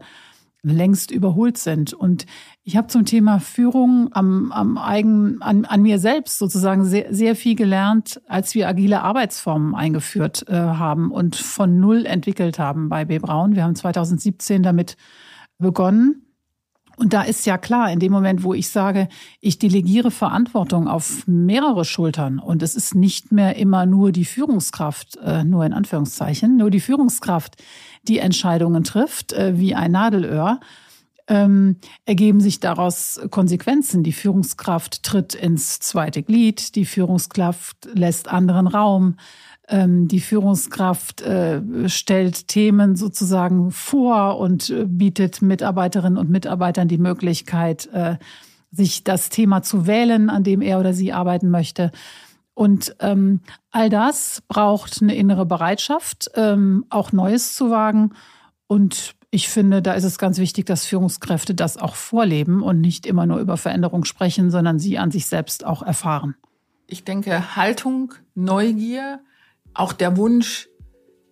längst 0.63 1.12
überholt 1.12 1.58
sind. 1.58 1.93
Und 1.93 2.26
ich 2.63 2.78
habe 2.78 2.88
zum 2.88 3.06
Thema 3.06 3.39
Führung 3.39 4.10
am, 4.13 4.52
am 4.52 4.78
eigen, 4.78 5.41
an, 5.41 5.65
an 5.65 5.82
mir 5.82 5.99
selbst 5.99 6.39
sozusagen 6.39 6.86
sehr, 6.86 7.13
sehr 7.13 7.36
viel 7.36 7.56
gelernt, 7.56 8.21
als 8.28 8.56
wir 8.56 8.67
agile 8.67 9.02
Arbeitsformen 9.02 9.76
eingeführt 9.76 10.45
äh, 10.47 10.54
haben 10.54 11.12
und 11.12 11.36
von 11.36 11.80
null 11.80 12.06
entwickelt 12.06 12.60
haben 12.60 12.89
bei 12.89 13.06
B. 13.06 13.19
Braun. 13.19 13.56
Wir 13.56 13.63
haben 13.63 13.76
2017 13.76 14.63
damit 14.63 14.95
begonnen. 15.60 16.33
Und 16.95 17.13
da 17.13 17.23
ist 17.23 17.45
ja 17.45 17.58
klar, 17.58 17.91
in 17.91 17.99
dem 17.99 18.12
Moment, 18.12 18.43
wo 18.43 18.53
ich 18.53 18.69
sage, 18.69 19.08
ich 19.41 19.58
delegiere 19.58 20.12
Verantwortung 20.12 20.88
auf 20.88 21.23
mehrere 21.25 21.86
Schultern 21.86 22.39
und 22.39 22.62
es 22.62 22.75
ist 22.75 22.93
nicht 22.93 23.32
mehr 23.32 23.56
immer 23.56 23.86
nur 23.86 24.12
die 24.12 24.25
Führungskraft, 24.25 25.17
äh, 25.17 25.43
nur 25.43 25.65
in 25.65 25.73
Anführungszeichen, 25.73 26.56
nur 26.56 26.69
die 26.69 26.79
Führungskraft, 26.79 27.62
die 28.03 28.19
Entscheidungen 28.19 28.84
trifft, 28.84 29.34
äh, 29.34 29.58
wie 29.58 29.73
ein 29.73 29.91
Nadelöhr, 29.91 30.60
ähm, 31.27 31.77
ergeben 32.06 32.41
sich 32.41 32.60
daraus 32.60 33.19
Konsequenzen. 33.32 34.03
Die 34.03 34.12
Führungskraft 34.12 35.03
tritt 35.03 35.34
ins 35.34 35.79
zweite 35.79 36.21
Glied, 36.21 36.75
die 36.75 36.86
Führungskraft 36.86 37.89
lässt 37.93 38.27
anderen 38.27 38.67
Raum, 38.67 39.15
die 39.69 40.19
Führungskraft 40.19 41.21
äh, 41.21 41.62
stellt 41.88 42.47
Themen 42.49 42.95
sozusagen 42.95 43.71
vor 43.71 44.38
und 44.38 44.69
äh, 44.69 44.86
bietet 44.86 45.41
Mitarbeiterinnen 45.41 46.17
und 46.17 46.30
Mitarbeitern 46.30 46.88
die 46.89 46.97
Möglichkeit, 46.97 47.88
äh, 47.93 48.17
sich 48.71 49.04
das 49.04 49.30
Thema 49.30 49.62
zu 49.62 49.88
wählen, 49.88 50.30
an 50.30 50.43
dem 50.43 50.62
er 50.62 50.80
oder 50.80 50.93
sie 50.93 51.13
arbeiten 51.13 51.49
möchte. 51.49 51.91
Und 52.54 52.95
ähm, 52.99 53.39
all 53.71 53.89
das 53.89 54.43
braucht 54.47 55.02
eine 55.02 55.15
innere 55.15 55.45
Bereitschaft, 55.45 56.30
ähm, 56.36 56.86
auch 56.89 57.12
Neues 57.12 57.56
zu 57.56 57.69
wagen. 57.69 58.13
Und 58.67 59.15
ich 59.32 59.49
finde, 59.49 59.82
da 59.82 59.93
ist 59.93 60.04
es 60.04 60.17
ganz 60.17 60.38
wichtig, 60.38 60.65
dass 60.65 60.86
Führungskräfte 60.86 61.56
das 61.56 61.78
auch 61.78 61.95
vorleben 61.95 62.62
und 62.62 62.82
nicht 62.82 63.06
immer 63.06 63.26
nur 63.26 63.39
über 63.39 63.58
Veränderung 63.58 64.06
sprechen, 64.06 64.52
sondern 64.52 64.78
sie 64.78 64.99
an 64.99 65.10
sich 65.10 65.26
selbst 65.26 65.65
auch 65.65 65.82
erfahren. 65.82 66.36
Ich 66.86 67.04
denke, 67.04 67.56
Haltung, 67.56 68.13
Neugier, 68.36 69.19
auch 69.73 69.93
der 69.93 70.17
Wunsch, 70.17 70.69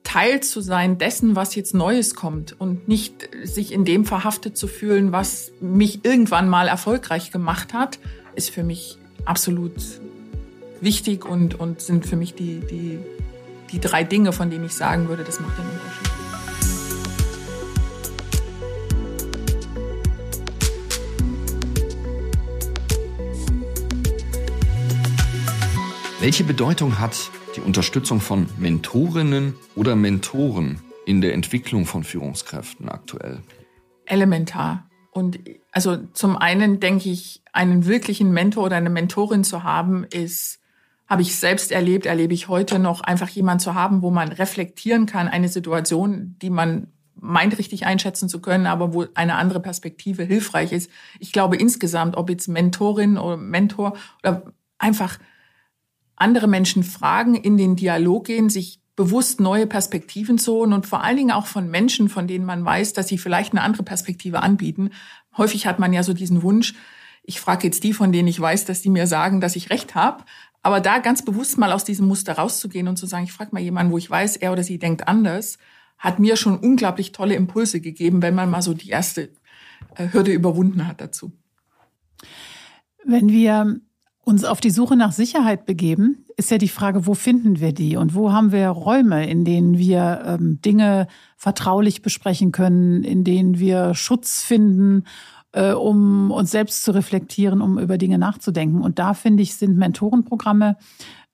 Teil 0.03 0.41
zu 0.41 0.61
sein 0.61 0.97
dessen, 0.97 1.35
was 1.35 1.55
jetzt 1.55 1.73
Neues 1.73 2.15
kommt 2.15 2.59
und 2.59 2.87
nicht 2.87 3.29
sich 3.43 3.71
in 3.71 3.85
dem 3.85 4.03
verhaftet 4.03 4.57
zu 4.57 4.67
fühlen, 4.67 5.11
was 5.11 5.51
mich 5.61 6.03
irgendwann 6.03 6.49
mal 6.49 6.67
erfolgreich 6.67 7.31
gemacht 7.31 7.73
hat, 7.73 7.99
ist 8.35 8.49
für 8.49 8.63
mich 8.63 8.97
absolut 9.25 9.75
wichtig 10.81 11.23
und, 11.23 11.59
und 11.59 11.81
sind 11.81 12.07
für 12.07 12.15
mich 12.15 12.33
die, 12.33 12.61
die, 12.61 12.99
die 13.71 13.79
drei 13.79 14.03
Dinge, 14.03 14.33
von 14.33 14.49
denen 14.49 14.65
ich 14.65 14.73
sagen 14.73 15.07
würde, 15.07 15.23
das 15.23 15.39
macht 15.39 15.57
den 15.57 15.65
Unterschied. 15.65 16.11
Welche 26.19 26.43
Bedeutung 26.43 26.99
hat 26.99 27.31
die 27.55 27.61
Unterstützung 27.61 28.19
von 28.19 28.47
Mentorinnen 28.57 29.55
oder 29.75 29.95
Mentoren 29.95 30.79
in 31.05 31.21
der 31.21 31.33
Entwicklung 31.33 31.85
von 31.85 32.03
Führungskräften 32.03 32.89
aktuell? 32.89 33.39
Elementar. 34.05 34.89
Und 35.11 35.39
also 35.71 35.97
zum 36.13 36.37
einen 36.37 36.79
denke 36.79 37.09
ich, 37.09 37.41
einen 37.51 37.85
wirklichen 37.85 38.31
Mentor 38.31 38.65
oder 38.65 38.77
eine 38.77 38.89
Mentorin 38.89 39.43
zu 39.43 39.63
haben, 39.63 40.05
ist, 40.05 40.59
habe 41.07 41.21
ich 41.21 41.35
selbst 41.35 41.71
erlebt, 41.71 42.05
erlebe 42.05 42.33
ich 42.33 42.47
heute 42.47 42.79
noch, 42.79 43.01
einfach 43.01 43.27
jemand 43.29 43.61
zu 43.61 43.75
haben, 43.75 44.01
wo 44.01 44.11
man 44.11 44.31
reflektieren 44.31 45.05
kann, 45.05 45.27
eine 45.27 45.49
Situation, 45.49 46.37
die 46.41 46.49
man 46.49 46.87
meint 47.15 47.57
richtig 47.57 47.85
einschätzen 47.85 48.29
zu 48.29 48.41
können, 48.41 48.65
aber 48.65 48.93
wo 48.93 49.05
eine 49.13 49.35
andere 49.35 49.59
Perspektive 49.59 50.23
hilfreich 50.23 50.71
ist. 50.71 50.89
Ich 51.19 51.31
glaube 51.31 51.57
insgesamt, 51.57 52.15
ob 52.15 52.29
jetzt 52.29 52.47
Mentorin 52.47 53.17
oder 53.17 53.37
Mentor 53.37 53.93
oder 54.23 54.43
einfach 54.79 55.19
andere 56.21 56.47
Menschen 56.47 56.83
fragen, 56.83 57.35
in 57.35 57.57
den 57.57 57.75
Dialog 57.75 58.25
gehen, 58.25 58.49
sich 58.49 58.79
bewusst 58.95 59.39
neue 59.39 59.67
Perspektiven 59.67 60.37
zu 60.37 60.53
holen 60.53 60.73
und 60.73 60.85
vor 60.85 61.03
allen 61.03 61.17
Dingen 61.17 61.31
auch 61.31 61.47
von 61.47 61.69
Menschen, 61.69 62.09
von 62.09 62.27
denen 62.27 62.45
man 62.45 62.63
weiß, 62.63 62.93
dass 62.93 63.07
sie 63.07 63.17
vielleicht 63.17 63.53
eine 63.53 63.61
andere 63.61 63.83
Perspektive 63.83 64.41
anbieten. 64.41 64.91
Häufig 65.35 65.65
hat 65.65 65.79
man 65.79 65.93
ja 65.93 66.03
so 66.03 66.13
diesen 66.13 66.43
Wunsch, 66.43 66.75
ich 67.23 67.39
frage 67.39 67.67
jetzt 67.67 67.83
die, 67.83 67.93
von 67.93 68.11
denen 68.11 68.27
ich 68.27 68.39
weiß, 68.39 68.65
dass 68.65 68.81
die 68.81 68.89
mir 68.89 69.07
sagen, 69.07 69.41
dass 69.41 69.55
ich 69.55 69.69
recht 69.69 69.95
habe. 69.95 70.23
Aber 70.63 70.79
da 70.81 70.99
ganz 70.99 71.23
bewusst 71.23 71.57
mal 71.57 71.71
aus 71.71 71.83
diesem 71.83 72.07
Muster 72.07 72.33
rauszugehen 72.33 72.87
und 72.87 72.97
zu 72.97 73.05
sagen, 73.05 73.23
ich 73.23 73.33
frage 73.33 73.51
mal 73.53 73.61
jemanden, 73.61 73.91
wo 73.91 73.97
ich 73.97 74.09
weiß, 74.09 74.37
er 74.37 74.51
oder 74.51 74.63
sie 74.63 74.77
denkt 74.77 75.07
anders, 75.07 75.57
hat 75.97 76.19
mir 76.19 76.35
schon 76.35 76.57
unglaublich 76.57 77.11
tolle 77.11 77.35
Impulse 77.35 77.81
gegeben, 77.81 78.21
wenn 78.21 78.35
man 78.35 78.49
mal 78.49 78.61
so 78.61 78.73
die 78.73 78.89
erste 78.89 79.29
äh, 79.95 80.09
Hürde 80.11 80.31
überwunden 80.31 80.87
hat 80.87 81.01
dazu. 81.01 81.31
Wenn 83.03 83.29
wir 83.29 83.79
uns 84.23 84.43
auf 84.43 84.61
die 84.61 84.69
Suche 84.69 84.95
nach 84.95 85.11
Sicherheit 85.11 85.65
begeben, 85.65 86.25
ist 86.37 86.51
ja 86.51 86.57
die 86.57 86.69
Frage, 86.69 87.07
wo 87.07 87.13
finden 87.13 87.59
wir 87.59 87.73
die 87.73 87.97
und 87.97 88.13
wo 88.13 88.31
haben 88.31 88.51
wir 88.51 88.69
Räume, 88.69 89.27
in 89.27 89.45
denen 89.45 89.77
wir 89.77 90.21
ähm, 90.25 90.59
Dinge 90.61 91.07
vertraulich 91.37 92.01
besprechen 92.01 92.51
können, 92.51 93.03
in 93.03 93.23
denen 93.23 93.57
wir 93.57 93.95
Schutz 93.95 94.43
finden, 94.43 95.05
äh, 95.53 95.71
um 95.71 96.31
uns 96.31 96.51
selbst 96.51 96.83
zu 96.83 96.91
reflektieren, 96.91 97.61
um 97.61 97.79
über 97.79 97.97
Dinge 97.97 98.19
nachzudenken. 98.19 98.81
Und 98.81 98.99
da 98.99 99.13
finde 99.13 99.43
ich, 99.43 99.55
sind 99.55 99.75
Mentorenprogramme 99.77 100.77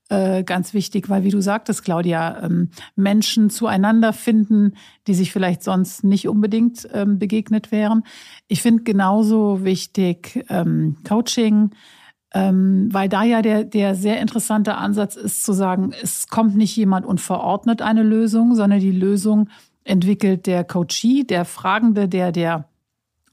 äh, 0.10 0.44
ganz 0.44 0.74
wichtig, 0.74 1.10
weil 1.10 1.26
wie 1.26 1.32
du 1.32 1.42
sagtest, 1.42 1.84
Claudia, 1.84 2.42
ähm, 2.44 2.70
Menschen 2.96 3.50
zueinander 3.50 4.14
finden, 4.14 4.76
die 5.06 5.14
sich 5.14 5.34
vielleicht 5.34 5.64
sonst 5.64 6.06
nicht 6.06 6.30
unbedingt 6.30 6.88
ähm, 6.94 7.20
begegnet 7.20 7.74
wären. 7.74 8.04
Ich 8.48 8.62
finde 8.62 8.84
genauso 8.84 9.66
wichtig 9.66 10.46
ähm, 10.48 10.96
Coaching, 11.06 11.72
ähm, 12.34 12.90
weil 12.92 13.10
da 13.10 13.24
ja 13.24 13.42
der, 13.42 13.64
der 13.64 13.96
sehr 13.96 14.20
interessante 14.20 14.76
Ansatz 14.76 15.16
ist 15.16 15.44
zu 15.44 15.54
sagen, 15.54 15.94
es 16.02 16.28
kommt 16.28 16.56
nicht 16.56 16.76
jemand 16.76 17.06
und 17.06 17.22
verordnet 17.22 17.82
eine 17.82 18.04
Lösung, 18.04 18.56
sondern 18.56 18.80
die 18.80 18.92
Lösung 18.92 19.50
entwickelt 19.84 20.46
der 20.46 20.64
Coachee, 20.64 21.24
der 21.24 21.46
Fragende, 21.46 22.10
der 22.10 22.32
der 22.32 22.68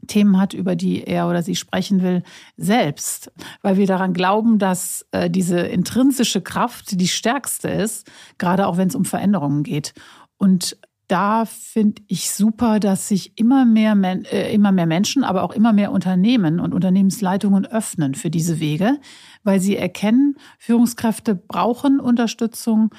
Themen 0.07 0.39
hat, 0.39 0.55
über 0.55 0.77
die 0.77 1.03
er 1.03 1.29
oder 1.29 1.43
sie 1.43 1.57
sprechen 1.57 2.03
will, 2.03 2.23
selbst, 2.57 3.33
weil 3.63 3.77
wir 3.77 3.87
daran 3.87 4.13
glauben, 4.13 4.59
dass 4.59 5.07
äh, 5.13 5.31
diese 5.31 5.61
intrinsische 5.61 6.43
Kraft 6.43 7.01
die 7.01 7.09
stärkste 7.09 7.69
ist, 7.69 8.11
gerade 8.39 8.67
auch 8.67 8.77
wenn 8.77 8.89
es 8.89 8.95
um 8.95 9.05
Veränderungen 9.05 9.63
geht. 9.63 9.95
Und 10.37 10.77
da 11.15 11.45
finde 11.45 12.03
ich 12.09 12.33
super, 12.33 12.81
dass 12.81 13.07
sich 13.07 13.39
immer 13.39 13.65
mehr, 13.65 13.95
äh, 14.33 14.53
immer 14.53 14.73
mehr 14.73 14.87
Menschen, 14.87 15.23
aber 15.23 15.45
auch 15.45 15.53
immer 15.53 15.73
mehr 15.73 15.93
Unternehmen 15.93 16.59
und 16.59 16.75
Unternehmensleitungen 16.75 17.67
öffnen 17.67 18.17
für 18.17 18.31
diese 18.31 18.59
Wege, 18.59 18.99
weil 19.45 19.61
sie 19.61 19.77
erkennen, 19.77 20.35
Führungskräfte 20.59 21.37
brauchen 21.37 22.01
Unterstützung 22.01 22.91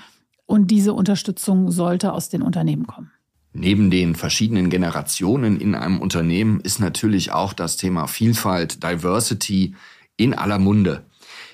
und 0.46 0.72
diese 0.72 0.94
Unterstützung 0.94 1.72
sollte 1.72 2.14
aus 2.14 2.30
den 2.30 2.42
Unternehmen 2.42 2.88
kommen. 2.88 3.12
Neben 3.52 3.92
den 3.92 4.16
verschiedenen 4.16 4.70
Generationen 4.70 5.60
in 5.60 5.76
einem 5.76 6.00
Unternehmen 6.00 6.62
ist 6.62 6.80
natürlich 6.80 7.34
auch 7.34 7.52
das 7.52 7.76
Thema 7.76 8.08
Vielfalt, 8.08 8.82
Diversity 8.82 9.76
in 10.16 10.34
aller 10.34 10.60
Munde. 10.60 11.04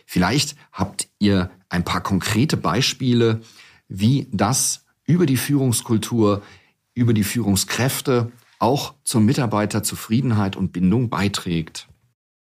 Vielleicht 0.06 0.56
habt 0.72 1.08
ihr 1.18 1.50
ein 1.70 1.84
paar 1.84 2.02
konkrete 2.02 2.56
Beispiele, 2.56 3.42
wie 3.88 4.28
das 4.32 4.81
über 5.12 5.26
die 5.26 5.38
Führungskultur, 5.38 6.42
über 6.94 7.14
die 7.14 7.26
Führungskräfte 7.26 8.32
auch 8.60 8.94
zur 9.04 9.20
Mitarbeiterzufriedenheit 9.20 10.56
und 10.56 10.72
Bindung 10.72 11.10
beiträgt. 11.10 11.90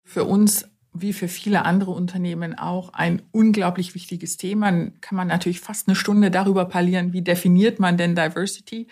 Für 0.05 0.23
uns 0.23 0.65
wie 0.93 1.13
für 1.13 1.27
viele 1.27 1.63
andere 1.63 1.91
Unternehmen 1.91 2.57
auch 2.57 2.93
ein 2.93 3.21
unglaublich 3.31 3.95
wichtiges 3.95 4.37
Thema. 4.37 4.71
Kann 4.99 5.15
man 5.15 5.27
natürlich 5.27 5.61
fast 5.61 5.87
eine 5.87 5.95
Stunde 5.95 6.31
darüber 6.31 6.65
parlieren, 6.65 7.13
wie 7.13 7.21
definiert 7.21 7.79
man 7.79 7.97
denn 7.97 8.15
Diversity. 8.15 8.87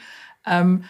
Ähm, 0.46 0.84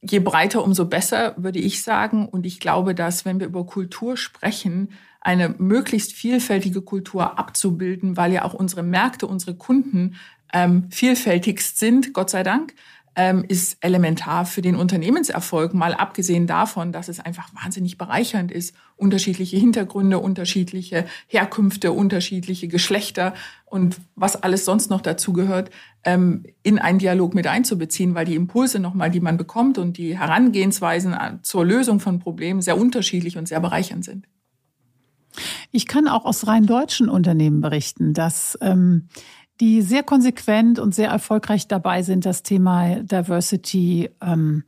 je 0.00 0.18
breiter, 0.18 0.64
umso 0.64 0.86
besser, 0.86 1.34
würde 1.36 1.60
ich 1.60 1.82
sagen. 1.82 2.28
Und 2.28 2.46
ich 2.46 2.58
glaube, 2.58 2.94
dass 2.94 3.24
wenn 3.24 3.38
wir 3.38 3.46
über 3.46 3.64
Kultur 3.64 4.16
sprechen, 4.16 4.90
eine 5.20 5.54
möglichst 5.58 6.12
vielfältige 6.12 6.82
Kultur 6.82 7.38
abzubilden, 7.38 8.16
weil 8.16 8.32
ja 8.32 8.44
auch 8.44 8.54
unsere 8.54 8.82
Märkte, 8.82 9.26
unsere 9.26 9.54
Kunden 9.54 10.16
ähm, 10.52 10.90
vielfältigst 10.90 11.78
sind, 11.78 12.12
Gott 12.12 12.30
sei 12.30 12.42
Dank, 12.42 12.74
ähm, 13.16 13.44
ist 13.46 13.76
elementar 13.80 14.46
für 14.46 14.62
den 14.62 14.76
Unternehmenserfolg, 14.76 15.74
mal 15.74 15.94
abgesehen 15.94 16.46
davon, 16.46 16.92
dass 16.92 17.08
es 17.08 17.18
einfach 17.18 17.50
wahnsinnig 17.54 17.98
bereichernd 17.98 18.52
ist, 18.52 18.74
unterschiedliche 18.96 19.56
Hintergründe, 19.56 20.18
unterschiedliche 20.18 21.06
Herkünfte, 21.26 21.92
unterschiedliche 21.92 22.68
Geschlechter 22.68 23.34
und 23.64 23.96
was 24.14 24.42
alles 24.42 24.64
sonst 24.64 24.90
noch 24.90 25.00
dazu 25.00 25.32
gehört, 25.32 25.70
ähm, 26.04 26.44
in 26.62 26.78
einen 26.78 26.98
Dialog 26.98 27.34
mit 27.34 27.46
einzubeziehen, 27.46 28.14
weil 28.14 28.26
die 28.26 28.36
Impulse 28.36 28.78
nochmal, 28.78 29.10
die 29.10 29.20
man 29.20 29.36
bekommt 29.36 29.78
und 29.78 29.98
die 29.98 30.16
Herangehensweisen 30.16 31.16
zur 31.42 31.64
Lösung 31.64 32.00
von 32.00 32.20
Problemen 32.20 32.62
sehr 32.62 32.78
unterschiedlich 32.78 33.36
und 33.36 33.48
sehr 33.48 33.60
bereichernd 33.60 34.04
sind. 34.04 34.26
Ich 35.70 35.86
kann 35.86 36.08
auch 36.08 36.24
aus 36.24 36.46
rein 36.46 36.66
deutschen 36.66 37.08
Unternehmen 37.08 37.60
berichten, 37.60 38.14
dass 38.14 38.58
ähm, 38.60 39.08
die 39.60 39.82
sehr 39.82 40.02
konsequent 40.02 40.78
und 40.78 40.94
sehr 40.94 41.10
erfolgreich 41.10 41.68
dabei 41.68 42.02
sind, 42.02 42.24
das 42.24 42.42
Thema 42.42 42.96
Diversity 43.02 44.10
ähm, 44.22 44.64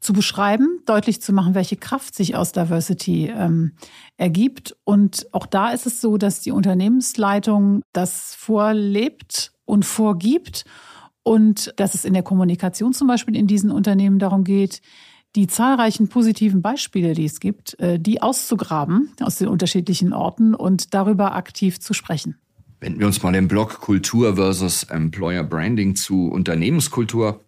zu 0.00 0.14
beschreiben, 0.14 0.80
deutlich 0.86 1.20
zu 1.20 1.32
machen, 1.34 1.54
welche 1.54 1.76
Kraft 1.76 2.14
sich 2.14 2.34
aus 2.34 2.52
Diversity 2.52 3.26
ähm, 3.26 3.72
ergibt. 4.16 4.74
Und 4.84 5.26
auch 5.32 5.46
da 5.46 5.70
ist 5.70 5.86
es 5.86 6.00
so, 6.00 6.16
dass 6.16 6.40
die 6.40 6.52
Unternehmensleitung 6.52 7.82
das 7.92 8.34
vorlebt 8.34 9.52
und 9.66 9.84
vorgibt 9.84 10.64
und 11.22 11.74
dass 11.76 11.94
es 11.94 12.06
in 12.06 12.14
der 12.14 12.22
Kommunikation 12.22 12.94
zum 12.94 13.08
Beispiel 13.08 13.36
in 13.36 13.46
diesen 13.46 13.70
Unternehmen 13.70 14.18
darum 14.18 14.42
geht, 14.44 14.80
die 15.36 15.46
zahlreichen 15.46 16.08
positiven 16.08 16.62
Beispiele, 16.62 17.12
die 17.12 17.26
es 17.26 17.38
gibt, 17.38 17.78
äh, 17.78 18.00
die 18.00 18.22
auszugraben 18.22 19.12
aus 19.20 19.36
den 19.36 19.48
unterschiedlichen 19.48 20.14
Orten 20.14 20.54
und 20.54 20.94
darüber 20.94 21.34
aktiv 21.34 21.78
zu 21.78 21.92
sprechen. 21.92 22.36
Wenden 22.80 22.98
wir 22.98 23.06
uns 23.06 23.22
mal 23.22 23.32
den 23.32 23.46
Block 23.46 23.80
Kultur 23.80 24.36
versus 24.36 24.84
Employer 24.84 25.44
Branding 25.44 25.96
zu 25.96 26.28
Unternehmenskultur. 26.28 27.44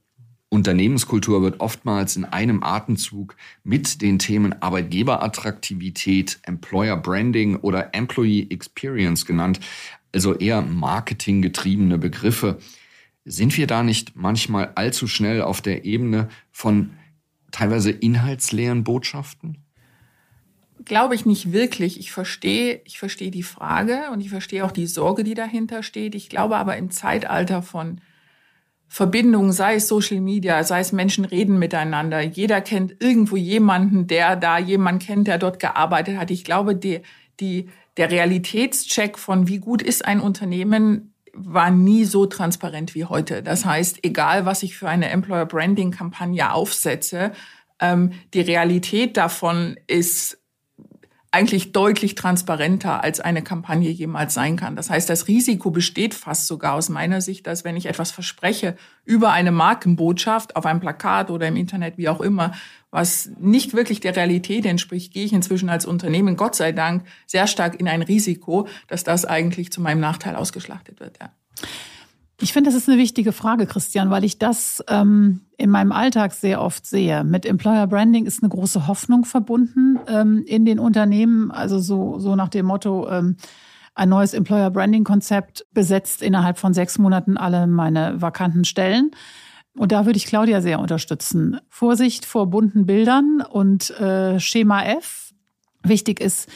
Unternehmenskultur 0.50 1.40
wird 1.40 1.60
oftmals 1.60 2.16
in 2.16 2.26
einem 2.26 2.62
Atemzug 2.62 3.34
mit 3.64 4.02
den 4.02 4.18
Themen 4.18 4.52
Arbeitgeberattraktivität, 4.60 6.38
Employer 6.42 6.98
Branding 6.98 7.56
oder 7.56 7.94
Employee 7.94 8.48
Experience 8.50 9.24
genannt, 9.24 9.60
also 10.12 10.34
eher 10.34 10.60
marketinggetriebene 10.60 11.96
Begriffe. 11.96 12.58
Sind 13.24 13.56
wir 13.56 13.66
da 13.66 13.82
nicht 13.82 14.14
manchmal 14.14 14.72
allzu 14.74 15.06
schnell 15.06 15.40
auf 15.40 15.62
der 15.62 15.86
Ebene 15.86 16.28
von 16.50 16.90
teilweise 17.52 17.90
inhaltsleeren 17.90 18.84
Botschaften? 18.84 19.61
Glaube 20.84 21.14
ich 21.14 21.26
nicht 21.26 21.52
wirklich. 21.52 21.98
Ich 21.98 22.12
verstehe, 22.12 22.80
ich 22.84 22.98
verstehe 22.98 23.30
die 23.30 23.42
Frage 23.42 24.10
und 24.12 24.20
ich 24.20 24.30
verstehe 24.30 24.64
auch 24.64 24.72
die 24.72 24.86
Sorge, 24.86 25.24
die 25.24 25.34
dahinter 25.34 25.82
steht. 25.82 26.14
Ich 26.14 26.28
glaube 26.28 26.56
aber 26.56 26.76
im 26.76 26.90
Zeitalter 26.90 27.62
von 27.62 28.00
Verbindungen, 28.88 29.52
sei 29.52 29.76
es 29.76 29.88
Social 29.88 30.20
Media, 30.20 30.62
sei 30.64 30.80
es 30.80 30.92
Menschen 30.92 31.24
reden 31.24 31.58
miteinander. 31.58 32.20
Jeder 32.20 32.60
kennt 32.60 33.02
irgendwo 33.02 33.36
jemanden, 33.36 34.06
der 34.06 34.36
da 34.36 34.58
jemanden 34.58 35.04
kennt, 35.04 35.28
der 35.28 35.38
dort 35.38 35.58
gearbeitet 35.60 36.18
hat. 36.18 36.30
Ich 36.30 36.44
glaube, 36.44 36.76
die, 36.76 37.00
die, 37.40 37.70
der 37.96 38.10
Realitätscheck 38.10 39.18
von 39.18 39.48
wie 39.48 39.58
gut 39.58 39.80
ist 39.80 40.04
ein 40.04 40.20
Unternehmen 40.20 41.14
war 41.34 41.70
nie 41.70 42.04
so 42.04 42.26
transparent 42.26 42.94
wie 42.94 43.06
heute. 43.06 43.42
Das 43.42 43.64
heißt, 43.64 44.04
egal 44.04 44.44
was 44.44 44.62
ich 44.62 44.76
für 44.76 44.88
eine 44.88 45.08
Employer 45.08 45.46
Branding 45.46 45.90
Kampagne 45.90 46.52
aufsetze, 46.52 47.32
ähm, 47.80 48.12
die 48.34 48.42
Realität 48.42 49.16
davon 49.16 49.76
ist 49.86 50.41
eigentlich 51.32 51.72
deutlich 51.72 52.14
transparenter 52.14 53.02
als 53.02 53.18
eine 53.18 53.42
Kampagne 53.42 53.90
jemals 53.90 54.34
sein 54.34 54.56
kann. 54.56 54.76
Das 54.76 54.90
heißt, 54.90 55.08
das 55.08 55.28
Risiko 55.28 55.70
besteht 55.70 56.12
fast 56.12 56.46
sogar 56.46 56.74
aus 56.74 56.90
meiner 56.90 57.22
Sicht, 57.22 57.46
dass 57.46 57.64
wenn 57.64 57.76
ich 57.76 57.86
etwas 57.86 58.10
verspreche 58.10 58.76
über 59.06 59.32
eine 59.32 59.50
Markenbotschaft 59.50 60.56
auf 60.56 60.66
einem 60.66 60.80
Plakat 60.80 61.30
oder 61.30 61.48
im 61.48 61.56
Internet, 61.56 61.96
wie 61.96 62.10
auch 62.10 62.20
immer, 62.20 62.52
was 62.90 63.30
nicht 63.40 63.72
wirklich 63.72 64.00
der 64.00 64.14
Realität 64.14 64.66
entspricht, 64.66 65.14
gehe 65.14 65.24
ich 65.24 65.32
inzwischen 65.32 65.70
als 65.70 65.86
Unternehmen, 65.86 66.36
Gott 66.36 66.54
sei 66.54 66.72
Dank, 66.72 67.06
sehr 67.26 67.46
stark 67.46 67.80
in 67.80 67.88
ein 67.88 68.02
Risiko, 68.02 68.68
dass 68.86 69.02
das 69.02 69.24
eigentlich 69.24 69.72
zu 69.72 69.80
meinem 69.80 70.00
Nachteil 70.00 70.36
ausgeschlachtet 70.36 71.00
wird. 71.00 71.18
Ja. 71.18 71.30
Ich 72.42 72.52
finde, 72.52 72.70
das 72.70 72.74
ist 72.76 72.88
eine 72.88 72.98
wichtige 72.98 73.30
Frage, 73.30 73.66
Christian, 73.66 74.10
weil 74.10 74.24
ich 74.24 74.36
das 74.36 74.82
ähm, 74.88 75.42
in 75.58 75.70
meinem 75.70 75.92
Alltag 75.92 76.32
sehr 76.32 76.60
oft 76.60 76.84
sehe. 76.84 77.22
Mit 77.22 77.46
Employer 77.46 77.86
Branding 77.86 78.26
ist 78.26 78.42
eine 78.42 78.48
große 78.48 78.88
Hoffnung 78.88 79.24
verbunden 79.24 80.00
ähm, 80.08 80.42
in 80.44 80.64
den 80.64 80.80
Unternehmen. 80.80 81.52
Also 81.52 81.78
so, 81.78 82.18
so 82.18 82.34
nach 82.34 82.48
dem 82.48 82.66
Motto, 82.66 83.08
ähm, 83.08 83.36
ein 83.94 84.08
neues 84.08 84.34
Employer 84.34 84.70
Branding 84.70 85.04
Konzept 85.04 85.66
besetzt 85.72 86.20
innerhalb 86.20 86.58
von 86.58 86.74
sechs 86.74 86.98
Monaten 86.98 87.36
alle 87.36 87.68
meine 87.68 88.20
vakanten 88.20 88.64
Stellen. 88.64 89.12
Und 89.76 89.92
da 89.92 90.04
würde 90.04 90.16
ich 90.16 90.26
Claudia 90.26 90.60
sehr 90.62 90.80
unterstützen. 90.80 91.60
Vorsicht 91.68 92.24
vor 92.24 92.48
bunten 92.48 92.86
Bildern 92.86 93.40
und 93.48 93.90
äh, 94.00 94.40
Schema 94.40 94.82
F. 94.82 95.32
Wichtig 95.84 96.18
ist, 96.18 96.48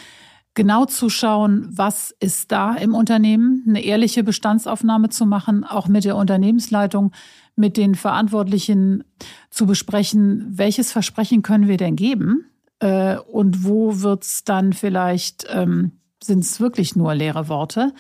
genau 0.57 0.87
zu 0.87 1.09
schauen, 1.09 1.69
was 1.71 2.13
ist 2.19 2.51
da 2.51 2.75
im 2.75 2.95
Unternehmen, 2.95 3.63
eine 3.69 3.85
ehrliche 3.85 4.25
Bestandsaufnahme 4.25 5.11
zu 5.11 5.27
machen, 5.27 5.63
auch 5.63 5.87
mit 5.87 6.05
der 6.05 6.17
Unternehmensleitung, 6.17 7.13
mit 7.55 7.77
den 7.77 7.95
Verantwortlichen 7.95 9.05
zu 9.51 9.67
besprechen, 9.67 10.47
welches 10.51 10.91
Versprechen 10.91 11.43
können 11.43 11.69
wir 11.69 11.77
denn 11.77 11.95
geben 11.95 12.47
äh, 12.81 13.17
und 13.19 13.65
wo 13.65 14.01
wird's 14.01 14.45
dann 14.45 14.73
vielleicht, 14.73 15.47
ähm, 15.51 15.93
sind 16.23 16.41
es 16.41 16.59
wirklich 16.59 16.97
nur 16.97 17.15
leere 17.15 17.49
Worte, 17.49 17.93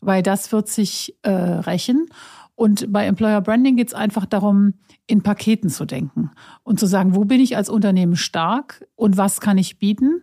weil 0.00 0.22
das 0.22 0.50
wird 0.50 0.68
sich 0.68 1.14
äh, 1.22 1.30
rächen. 1.30 2.06
Und 2.54 2.90
bei 2.92 3.06
Employer 3.06 3.40
Branding 3.40 3.76
geht 3.76 3.88
es 3.88 3.94
einfach 3.94 4.26
darum, 4.26 4.74
in 5.06 5.22
Paketen 5.22 5.70
zu 5.70 5.84
denken 5.84 6.30
und 6.64 6.80
zu 6.80 6.86
sagen, 6.86 7.14
wo 7.14 7.24
bin 7.24 7.40
ich 7.40 7.56
als 7.56 7.68
Unternehmen 7.68 8.16
stark 8.16 8.86
und 8.96 9.16
was 9.16 9.40
kann 9.40 9.58
ich 9.58 9.78
bieten 9.78 10.22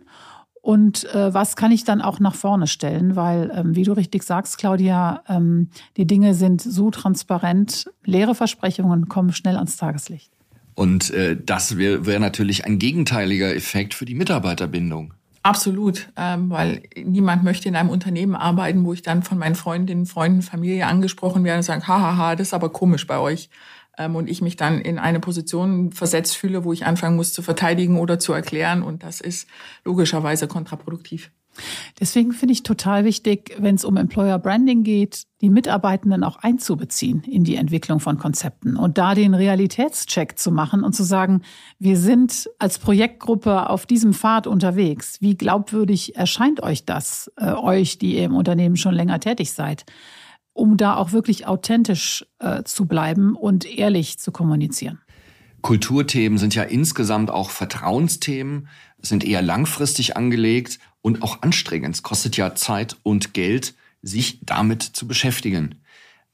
und 0.66 1.04
äh, 1.14 1.32
was 1.32 1.54
kann 1.54 1.70
ich 1.70 1.84
dann 1.84 2.02
auch 2.02 2.18
nach 2.18 2.34
vorne 2.34 2.66
stellen? 2.66 3.14
Weil, 3.14 3.52
ähm, 3.54 3.76
wie 3.76 3.84
du 3.84 3.92
richtig 3.92 4.24
sagst, 4.24 4.58
Claudia, 4.58 5.22
ähm, 5.28 5.68
die 5.96 6.08
Dinge 6.08 6.34
sind 6.34 6.60
so 6.60 6.90
transparent, 6.90 7.88
leere 8.04 8.34
Versprechungen 8.34 9.08
kommen 9.08 9.32
schnell 9.32 9.54
ans 9.54 9.76
Tageslicht. 9.76 10.32
Und 10.74 11.10
äh, 11.10 11.36
das 11.40 11.78
wäre 11.78 12.04
wär 12.04 12.18
natürlich 12.18 12.64
ein 12.64 12.80
gegenteiliger 12.80 13.54
Effekt 13.54 13.94
für 13.94 14.06
die 14.06 14.16
Mitarbeiterbindung. 14.16 15.14
Absolut, 15.44 16.08
ähm, 16.16 16.50
weil 16.50 16.82
niemand 16.96 17.44
möchte 17.44 17.68
in 17.68 17.76
einem 17.76 17.90
Unternehmen 17.90 18.34
arbeiten, 18.34 18.84
wo 18.84 18.92
ich 18.92 19.02
dann 19.02 19.22
von 19.22 19.38
meinen 19.38 19.54
Freundinnen, 19.54 20.04
Freunden, 20.04 20.42
Familie 20.42 20.88
angesprochen 20.88 21.44
werde 21.44 21.58
und 21.58 21.62
sagen, 21.62 21.86
hahaha, 21.86 22.34
das 22.34 22.48
ist 22.48 22.54
aber 22.54 22.70
komisch 22.70 23.06
bei 23.06 23.20
euch 23.20 23.50
und 23.98 24.28
ich 24.28 24.42
mich 24.42 24.56
dann 24.56 24.80
in 24.80 24.98
eine 24.98 25.20
Position 25.20 25.92
versetzt 25.92 26.36
fühle, 26.36 26.64
wo 26.64 26.72
ich 26.72 26.86
anfangen 26.86 27.16
muss 27.16 27.32
zu 27.32 27.42
verteidigen 27.42 27.98
oder 27.98 28.18
zu 28.18 28.32
erklären. 28.32 28.82
Und 28.82 29.02
das 29.02 29.20
ist 29.20 29.48
logischerweise 29.84 30.48
kontraproduktiv. 30.48 31.30
Deswegen 31.98 32.32
finde 32.32 32.52
ich 32.52 32.62
total 32.62 33.04
wichtig, 33.04 33.56
wenn 33.58 33.74
es 33.74 33.84
um 33.84 33.96
Employer 33.96 34.38
Branding 34.38 34.82
geht, 34.82 35.24
die 35.40 35.50
Mitarbeitenden 35.50 36.24
auch 36.24 36.36
einzubeziehen 36.36 37.22
in 37.22 37.44
die 37.44 37.56
Entwicklung 37.56 38.00
von 38.00 38.18
Konzepten 38.18 38.76
und 38.76 38.98
da 38.98 39.14
den 39.14 39.34
Realitätscheck 39.34 40.38
zu 40.38 40.50
machen 40.50 40.82
und 40.82 40.94
zu 40.94 41.04
sagen, 41.04 41.42
wir 41.78 41.96
sind 41.96 42.48
als 42.58 42.78
Projektgruppe 42.78 43.68
auf 43.68 43.86
diesem 43.86 44.12
Pfad 44.12 44.46
unterwegs. 44.46 45.20
Wie 45.20 45.36
glaubwürdig 45.36 46.16
erscheint 46.16 46.62
euch 46.62 46.84
das, 46.84 47.30
äh, 47.36 47.52
euch, 47.52 47.98
die 47.98 48.16
ihr 48.16 48.24
im 48.24 48.34
Unternehmen 48.34 48.76
schon 48.76 48.94
länger 48.94 49.20
tätig 49.20 49.52
seid? 49.52 49.84
Um 50.56 50.76
da 50.76 50.96
auch 50.96 51.12
wirklich 51.12 51.46
authentisch 51.46 52.26
äh, 52.38 52.62
zu 52.64 52.86
bleiben 52.86 53.34
und 53.34 53.64
ehrlich 53.66 54.18
zu 54.18 54.32
kommunizieren. 54.32 55.00
Kulturthemen 55.62 56.38
sind 56.38 56.54
ja 56.54 56.62
insgesamt 56.62 57.30
auch 57.30 57.50
Vertrauensthemen, 57.50 58.68
sind 58.98 59.24
eher 59.24 59.42
langfristig 59.42 60.16
angelegt 60.16 60.78
und 61.02 61.22
auch 61.22 61.42
anstrengend. 61.42 61.94
Es 61.94 62.02
kostet 62.02 62.36
ja 62.36 62.54
Zeit 62.54 62.96
und 63.02 63.34
Geld, 63.34 63.74
sich 64.02 64.40
damit 64.44 64.82
zu 64.82 65.06
beschäftigen. 65.06 65.76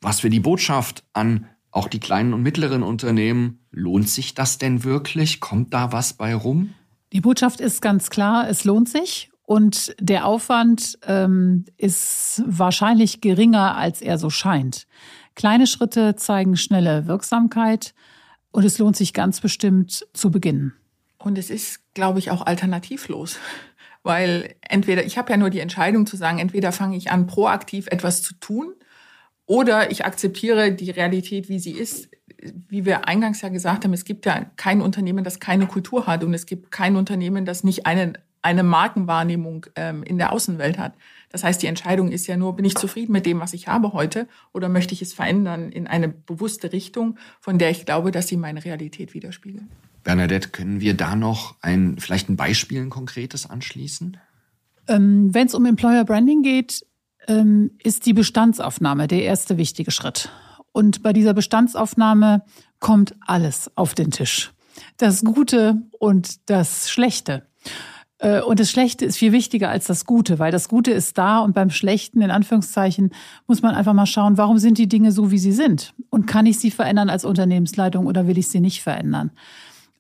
Was 0.01 0.23
wir 0.23 0.31
die 0.31 0.41
Botschaft 0.41 1.05
an 1.13 1.47
auch 1.73 1.89
die 1.89 1.99
kleinen 1.99 2.35
und 2.35 2.43
mittleren 2.43 2.83
Unternehmen. 2.83 3.59
Lohnt 3.71 4.09
sich 4.09 4.35
das 4.35 4.59
denn 4.59 4.85
wirklich? 4.85 5.41
Kommt 5.41 5.75
da 5.75 5.91
was 5.91 6.13
bei 6.13 6.35
rum? 6.35 6.75
Die 7.13 7.21
Botschaft 7.21 7.61
ist 7.61 7.83
ganz 7.83 8.11
klar, 8.11 8.49
es 8.49 8.65
lohnt 8.65 8.89
sich. 8.89 9.31
Und 9.53 9.95
der 10.01 10.25
Aufwand 10.25 10.99
ähm, 11.07 11.67
ist 11.77 12.43
wahrscheinlich 12.47 13.21
geringer, 13.21 13.77
als 13.77 14.01
er 14.01 14.17
so 14.17 14.31
scheint. 14.31 14.87
Kleine 15.35 15.67
Schritte 15.67 16.17
zeigen 16.17 16.57
schnelle 16.57 17.07
Wirksamkeit 17.07 17.93
und 18.51 18.65
es 18.65 18.79
lohnt 18.79 18.97
sich 18.97 19.13
ganz 19.13 19.43
bestimmt 19.43 20.07
zu 20.15 20.31
beginnen. 20.31 20.73
Und 21.19 21.37
es 21.37 21.51
ist, 21.51 21.81
glaube 21.93 22.19
ich, 22.19 22.31
auch 22.31 22.47
alternativlos. 22.47 23.37
Weil 24.03 24.55
entweder, 24.63 25.05
ich 25.05 25.19
habe 25.19 25.31
ja 25.31 25.37
nur 25.37 25.51
die 25.51 25.61
Entscheidung 25.61 26.07
zu 26.07 26.17
sagen, 26.17 26.39
entweder 26.39 26.73
fange 26.73 26.97
ich 26.97 27.11
an, 27.11 27.27
proaktiv 27.27 27.89
etwas 27.89 28.23
zu 28.23 28.33
tun 28.33 28.73
oder 29.45 29.91
ich 29.91 30.07
akzeptiere 30.07 30.73
die 30.73 30.93
Realität, 30.93 31.51
wie 31.51 31.59
sie 31.59 31.73
ist. 31.73 32.09
Wie 32.71 32.87
wir 32.87 33.07
eingangs 33.07 33.43
ja 33.43 33.51
gesagt 33.51 33.85
haben, 33.85 33.93
es 33.93 34.07
gibt 34.07 34.25
ja 34.25 34.47
kein 34.57 34.81
Unternehmen, 34.81 35.25
das 35.25 35.41
keine 35.41 35.67
Kultur 35.67 36.07
hat 36.07 36.25
und 36.25 36.33
es 36.33 36.47
gibt 36.47 36.71
kein 36.71 36.97
Unternehmen, 36.97 37.45
das 37.45 37.65
nicht 37.65 37.85
eine, 37.85 38.15
eine 38.43 38.63
Markenwahrnehmung 38.63 39.67
ähm, 39.77 40.03
in 40.03 40.19
der 40.19 40.33
Außenwelt 40.33 40.79
hat. 40.79 40.95
Das 41.31 41.45
heißt, 41.45 41.63
die 41.63 41.67
Entscheidung 41.67 42.11
ist 42.11 42.27
ja 42.27 42.37
nur, 42.37 42.55
bin 42.55 42.65
ich 42.65 42.75
zufrieden 42.75 43.13
mit 43.13 43.25
dem, 43.25 43.41
was 43.41 43.55
ich 43.55 43.69
habe 43.69 43.93
heute 43.93 44.29
oder 44.53 44.69
möchte 44.69 44.93
ich 44.93 45.01
es 45.01 45.15
verändern 45.15 45.71
in 45.71 45.87
eine 45.87 46.09
bewusste 46.09 46.73
Richtung, 46.73 47.17
von 47.41 47.59
der 47.59 47.71
ich 47.71 47.87
glaube, 47.87 48.11
dass 48.11 48.29
sie 48.29 48.37
meine 48.37 48.65
Realität 48.65 49.15
widerspiegelt. 49.15 49.65
Bernadette, 50.05 50.51
können 50.51 50.81
wir 50.81 50.95
da 50.95 51.17
noch 51.17 51.55
ein, 51.63 51.97
vielleicht 51.99 52.29
ein 52.29 52.37
Beispiel, 52.37 52.83
ein 52.83 52.91
konkretes 52.91 53.49
anschließen? 53.49 54.19
Ähm, 54.89 55.33
Wenn 55.33 55.47
es 55.47 55.55
um 55.55 55.65
Employer 55.65 56.05
Branding 56.05 56.43
geht, 56.43 56.85
ähm, 57.29 57.71
ist 57.83 58.05
die 58.07 58.13
Bestandsaufnahme 58.13 59.07
der 59.07 59.23
erste 59.23 59.57
wichtige 59.57 59.93
Schritt. 59.93 60.31
Und 60.73 61.03
bei 61.03 61.13
dieser 61.13 61.35
Bestandsaufnahme 61.35 62.45
kommt 62.81 63.15
alles 63.21 63.71
auf 63.77 63.95
den 63.95 64.11
Tisch. 64.11 64.53
Das 64.97 65.23
Gute 65.23 65.83
und 65.99 66.51
das 66.51 66.91
Schlechte. 66.91 67.47
Äh, 68.23 68.41
und 68.41 68.61
das 68.61 68.71
Schlechte 68.71 69.05
ist 69.05 69.19
viel 69.19 69.33
wichtiger 69.33 69.69
als 69.69 69.87
das 69.87 70.07
Gute, 70.07 70.39
weil 70.39 70.53
das 70.53 70.69
Gute 70.69 70.93
ist 70.93 71.19
da 71.19 71.41
und 71.41 71.55
beim 71.55 71.71
Schlechten, 71.71 72.23
in 72.23 72.31
Anführungszeichen, 72.31 73.11
muss 73.47 73.61
man 73.61 73.75
einfach 73.75 73.93
mal 73.93 74.07
schauen, 74.07 74.39
warum 74.39 74.59
sind 74.59 74.79
die 74.79 74.89
Dinge 74.89 75.13
so, 75.13 75.31
wie 75.31 75.39
sie 75.39 75.53
sind? 75.53 75.93
Und 76.09 76.27
kann 76.27 76.47
ich 76.47 76.59
sie 76.59 76.71
verändern 76.71 77.11
als 77.11 77.25
Unternehmensleitung 77.25 78.07
oder 78.07 78.27
will 78.27 78.39
ich 78.39 78.49
sie 78.49 78.61
nicht 78.61 78.83
verändern? 78.83 79.33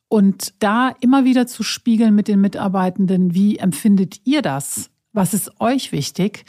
Und 0.08 0.54
da 0.58 0.94
immer 1.00 1.24
wieder 1.24 1.46
zu 1.46 1.62
spiegeln 1.62 2.14
mit 2.14 2.28
den 2.28 2.40
Mitarbeitenden, 2.40 3.34
wie 3.34 3.56
empfindet 3.56 4.20
ihr 4.24 4.42
das? 4.42 4.90
Was 5.12 5.34
ist 5.34 5.60
euch 5.60 5.92
wichtig? 5.92 6.44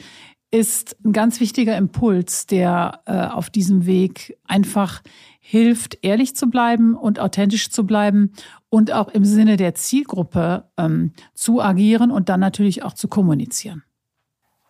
ist 0.50 0.96
ein 1.04 1.12
ganz 1.12 1.40
wichtiger 1.40 1.76
Impuls, 1.76 2.46
der 2.46 3.00
äh, 3.06 3.26
auf 3.26 3.50
diesem 3.50 3.86
Weg 3.86 4.38
einfach 4.46 5.02
hilft, 5.46 5.98
ehrlich 6.00 6.34
zu 6.34 6.46
bleiben 6.46 6.94
und 6.94 7.20
authentisch 7.20 7.68
zu 7.68 7.84
bleiben 7.84 8.32
und 8.70 8.92
auch 8.92 9.08
im 9.08 9.26
Sinne 9.26 9.58
der 9.58 9.74
Zielgruppe 9.74 10.64
ähm, 10.78 11.12
zu 11.34 11.60
agieren 11.60 12.10
und 12.10 12.30
dann 12.30 12.40
natürlich 12.40 12.82
auch 12.82 12.94
zu 12.94 13.08
kommunizieren. 13.08 13.82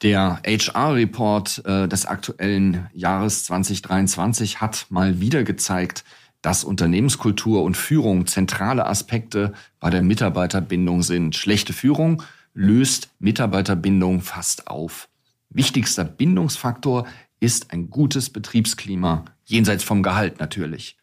Der 0.02 0.40
HR-Report 0.44 1.64
äh, 1.64 1.86
des 1.86 2.06
aktuellen 2.06 2.88
Jahres 2.92 3.44
2023 3.44 4.60
hat 4.60 4.86
mal 4.90 5.20
wieder 5.20 5.44
gezeigt, 5.44 6.02
dass 6.42 6.64
Unternehmenskultur 6.64 7.62
und 7.62 7.76
Führung 7.76 8.26
zentrale 8.26 8.84
Aspekte 8.84 9.52
bei 9.78 9.90
der 9.90 10.02
Mitarbeiterbindung 10.02 11.02
sind. 11.02 11.36
Schlechte 11.36 11.72
Führung 11.72 12.24
löst 12.52 13.10
Mitarbeiterbindung 13.20 14.22
fast 14.22 14.66
auf. 14.66 15.08
Wichtigster 15.50 16.02
Bindungsfaktor 16.04 17.06
ist 17.40 17.72
ein 17.72 17.90
gutes 17.90 18.30
Betriebsklima, 18.30 19.24
jenseits 19.44 19.84
vom 19.84 20.02
Gehalt 20.02 20.40
natürlich. 20.40 20.96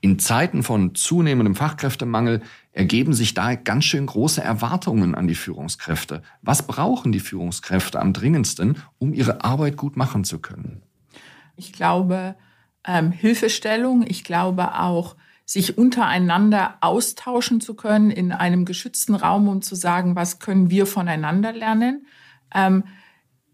In 0.00 0.18
Zeiten 0.18 0.62
von 0.62 0.94
zunehmendem 0.94 1.54
Fachkräftemangel 1.54 2.42
ergeben 2.72 3.14
sich 3.14 3.32
da 3.32 3.54
ganz 3.54 3.86
schön 3.86 4.04
große 4.04 4.42
Erwartungen 4.42 5.14
an 5.14 5.26
die 5.26 5.34
Führungskräfte. 5.34 6.22
Was 6.42 6.66
brauchen 6.66 7.10
die 7.10 7.20
Führungskräfte 7.20 7.98
am 7.98 8.12
dringendsten, 8.12 8.82
um 8.98 9.14
ihre 9.14 9.44
Arbeit 9.44 9.78
gut 9.78 9.96
machen 9.96 10.24
zu 10.24 10.40
können? 10.40 10.82
Ich 11.56 11.72
glaube, 11.72 12.36
ähm, 12.86 13.12
Hilfestellung. 13.12 14.04
Ich 14.06 14.24
glaube 14.24 14.78
auch, 14.78 15.16
sich 15.46 15.76
untereinander 15.76 16.76
austauschen 16.80 17.60
zu 17.60 17.74
können 17.74 18.10
in 18.10 18.32
einem 18.32 18.64
geschützten 18.64 19.14
Raum, 19.14 19.48
um 19.48 19.62
zu 19.62 19.74
sagen, 19.74 20.16
was 20.16 20.38
können 20.38 20.70
wir 20.70 20.86
voneinander 20.86 21.52
lernen. 21.52 22.06
Ähm, 22.54 22.84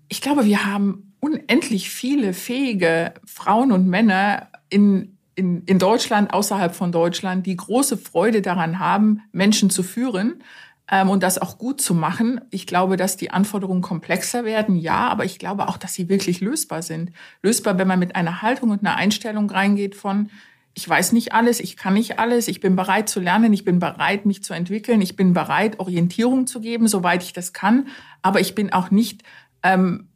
ich 0.09 0.20
glaube, 0.20 0.44
wir 0.44 0.66
haben 0.66 1.10
unendlich 1.20 1.90
viele 1.90 2.33
fähige 2.33 3.14
Frauen 3.24 3.72
und 3.72 3.87
Männer 3.87 4.48
in, 4.68 5.16
in, 5.35 5.62
in 5.64 5.78
Deutschland, 5.78 6.33
außerhalb 6.33 6.74
von 6.74 6.92
Deutschland, 6.92 7.46
die 7.46 7.56
große 7.56 7.96
Freude 7.96 8.42
daran 8.42 8.78
haben, 8.78 9.22
Menschen 9.33 9.70
zu 9.70 9.83
führen 9.83 10.42
ähm, 10.90 11.09
und 11.09 11.22
das 11.22 11.38
auch 11.38 11.59
gut 11.59 11.80
zu 11.80 11.94
machen. 11.94 12.40
Ich 12.50 12.66
glaube, 12.66 12.96
dass 12.96 13.16
die 13.16 13.30
Anforderungen 13.30 13.83
komplexer 13.83 14.44
werden, 14.44 14.76
ja, 14.76 15.09
aber 15.09 15.24
ich 15.24 15.38
glaube 15.38 15.68
auch, 15.68 15.76
dass 15.76 15.94
sie 15.94 16.09
wirklich 16.09 16.40
lösbar 16.40 16.83
sind. 16.83 17.12
Lösbar, 17.42 17.78
wenn 17.78 17.88
man 17.88 17.98
mit 17.98 18.16
einer 18.16 18.42
Haltung 18.42 18.70
und 18.70 18.80
einer 18.80 18.96
Einstellung 18.96 19.50
reingeht 19.50 19.94
von, 19.94 20.30
ich 20.74 20.88
weiß 20.88 21.12
nicht 21.12 21.33
alles, 21.33 21.61
ich 21.61 21.76
kann 21.76 21.94
nicht 21.94 22.18
alles, 22.18 22.48
ich 22.48 22.61
bin 22.61 22.76
bereit 22.76 23.09
zu 23.09 23.20
lernen, 23.20 23.52
ich 23.52 23.64
bin 23.64 23.80
bereit, 23.80 24.24
mich 24.24 24.42
zu 24.42 24.54
entwickeln, 24.54 25.00
ich 25.02 25.16
bin 25.16 25.35
bereit, 25.35 25.78
Orientierung 25.80 26.46
zu 26.46 26.61
geben, 26.61 26.87
soweit 26.87 27.22
ich 27.22 27.33
das 27.33 27.52
kann, 27.52 27.88
aber 28.22 28.40
ich 28.40 28.54
bin 28.54 28.72
auch 28.72 28.90
nicht 28.90 29.22
ähm, 29.62 30.10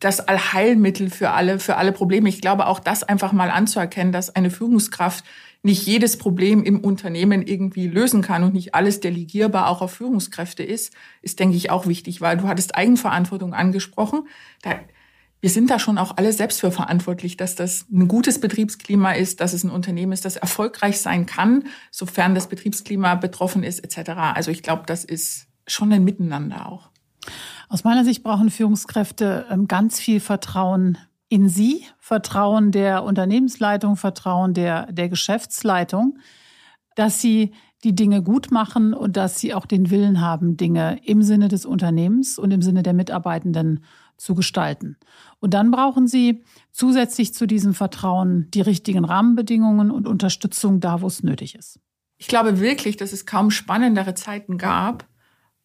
das 0.00 0.20
Allheilmittel 0.20 1.10
für 1.10 1.30
alle, 1.30 1.58
für 1.58 1.76
alle 1.76 1.92
Probleme. 1.92 2.28
Ich 2.28 2.40
glaube 2.40 2.66
auch 2.66 2.80
das 2.80 3.02
einfach 3.02 3.32
mal 3.32 3.50
anzuerkennen, 3.50 4.12
dass 4.12 4.34
eine 4.34 4.50
Führungskraft 4.50 5.24
nicht 5.62 5.86
jedes 5.86 6.16
Problem 6.16 6.62
im 6.62 6.80
Unternehmen 6.80 7.42
irgendwie 7.42 7.88
lösen 7.88 8.22
kann 8.22 8.44
und 8.44 8.54
nicht 8.54 8.74
alles 8.74 9.00
delegierbar 9.00 9.68
auch 9.68 9.82
auf 9.82 9.92
Führungskräfte 9.92 10.62
ist, 10.62 10.94
ist, 11.20 11.40
denke 11.40 11.56
ich, 11.56 11.70
auch 11.70 11.86
wichtig, 11.86 12.20
weil 12.20 12.36
du 12.36 12.46
hattest 12.46 12.76
Eigenverantwortung 12.76 13.54
angesprochen. 13.54 14.28
Da, 14.62 14.78
wir 15.40 15.50
sind 15.50 15.70
da 15.70 15.80
schon 15.80 15.98
auch 15.98 16.16
alle 16.16 16.32
selbst 16.32 16.60
für 16.60 16.70
verantwortlich, 16.70 17.36
dass 17.36 17.56
das 17.56 17.86
ein 17.92 18.06
gutes 18.06 18.40
Betriebsklima 18.40 19.12
ist, 19.12 19.40
dass 19.40 19.52
es 19.52 19.64
ein 19.64 19.70
Unternehmen 19.70 20.12
ist, 20.12 20.24
das 20.24 20.36
erfolgreich 20.36 21.00
sein 21.00 21.26
kann, 21.26 21.64
sofern 21.90 22.36
das 22.36 22.48
Betriebsklima 22.48 23.16
betroffen 23.16 23.64
ist, 23.64 23.80
etc. 23.80 24.10
Also 24.34 24.52
ich 24.52 24.62
glaube, 24.62 24.84
das 24.86 25.04
ist 25.04 25.48
schon 25.66 25.92
ein 25.92 26.04
Miteinander 26.04 26.66
auch. 26.68 26.90
Aus 27.68 27.84
meiner 27.84 28.04
Sicht 28.04 28.22
brauchen 28.22 28.50
Führungskräfte 28.50 29.46
ähm, 29.50 29.68
ganz 29.68 30.00
viel 30.00 30.20
Vertrauen 30.20 30.98
in 31.28 31.48
sie, 31.48 31.84
Vertrauen 31.98 32.72
der 32.72 33.04
Unternehmensleitung, 33.04 33.96
Vertrauen 33.96 34.54
der, 34.54 34.90
der 34.90 35.08
Geschäftsleitung, 35.08 36.18
dass 36.94 37.20
sie 37.20 37.52
die 37.84 37.94
Dinge 37.94 38.22
gut 38.22 38.50
machen 38.50 38.94
und 38.94 39.16
dass 39.16 39.38
sie 39.38 39.54
auch 39.54 39.66
den 39.66 39.90
Willen 39.90 40.20
haben, 40.20 40.56
Dinge 40.56 40.98
im 41.04 41.22
Sinne 41.22 41.48
des 41.48 41.64
Unternehmens 41.64 42.38
und 42.38 42.50
im 42.50 42.62
Sinne 42.62 42.82
der 42.82 42.94
Mitarbeitenden 42.94 43.84
zu 44.16 44.34
gestalten. 44.34 44.96
Und 45.38 45.54
dann 45.54 45.70
brauchen 45.70 46.08
sie 46.08 46.42
zusätzlich 46.72 47.34
zu 47.34 47.46
diesem 47.46 47.74
Vertrauen 47.74 48.50
die 48.52 48.62
richtigen 48.62 49.04
Rahmenbedingungen 49.04 49.92
und 49.92 50.08
Unterstützung 50.08 50.80
da, 50.80 51.02
wo 51.02 51.06
es 51.06 51.22
nötig 51.22 51.54
ist. 51.54 51.78
Ich 52.16 52.26
glaube 52.26 52.58
wirklich, 52.58 52.96
dass 52.96 53.12
es 53.12 53.26
kaum 53.26 53.52
spannendere 53.52 54.14
Zeiten 54.14 54.58
gab, 54.58 55.06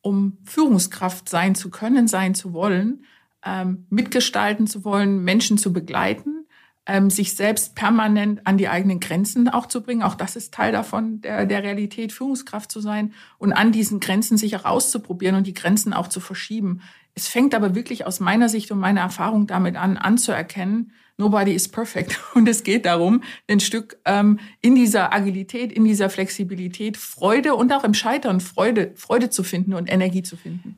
um 0.03 0.37
Führungskraft 0.43 1.27
sein 1.27 1.55
zu 1.55 1.71
können, 1.71 2.07
sein 2.07 2.35
zu 2.35 2.53
wollen, 2.53 3.05
ähm, 3.43 3.87
mitgestalten 3.89 4.67
zu 4.67 4.83
wollen, 4.83 5.23
Menschen 5.23 5.57
zu 5.57 5.73
begleiten, 5.73 6.42
ähm, 6.85 7.09
sich 7.09 7.35
selbst 7.35 7.75
permanent 7.75 8.45
an 8.45 8.57
die 8.57 8.67
eigenen 8.67 8.99
Grenzen 8.99 9.47
auch 9.47 9.67
zu 9.67 9.81
bringen. 9.81 10.03
Auch 10.03 10.15
das 10.15 10.35
ist 10.35 10.53
Teil 10.53 10.71
davon, 10.71 11.21
der, 11.21 11.45
der 11.45 11.63
Realität, 11.63 12.11
Führungskraft 12.11 12.71
zu 12.71 12.81
sein 12.81 13.13
und 13.37 13.53
an 13.53 13.71
diesen 13.71 13.99
Grenzen 13.99 14.37
sich 14.37 14.55
auch 14.57 14.65
auszuprobieren 14.65 15.35
und 15.35 15.47
die 15.47 15.53
Grenzen 15.53 15.93
auch 15.93 16.07
zu 16.07 16.19
verschieben. 16.19 16.81
Es 17.15 17.27
fängt 17.27 17.53
aber 17.53 17.75
wirklich 17.75 18.05
aus 18.05 18.19
meiner 18.19 18.49
Sicht 18.49 18.71
und 18.71 18.79
meiner 18.79 19.01
Erfahrung 19.01 19.47
damit 19.47 19.75
an, 19.75 19.97
anzuerkennen, 19.97 20.91
nobody 21.17 21.53
is 21.53 21.67
perfect. 21.67 22.19
Und 22.33 22.49
es 22.49 22.63
geht 22.63 22.85
darum, 22.85 23.23
ein 23.47 23.59
Stück 23.59 23.97
ähm, 24.05 24.39
in 24.61 24.73
dieser 24.73 25.13
Agilität, 25.13 25.71
in 25.71 25.85
dieser 25.85 26.09
Flexibilität 26.09 26.97
Freude 26.97 27.53
und 27.53 27.71
auch 27.71 27.83
im 27.83 27.93
Scheitern 27.93 28.39
Freude, 28.39 28.93
Freude 28.95 29.29
zu 29.29 29.43
finden 29.43 29.75
und 29.75 29.91
Energie 29.91 30.23
zu 30.23 30.35
finden. 30.37 30.77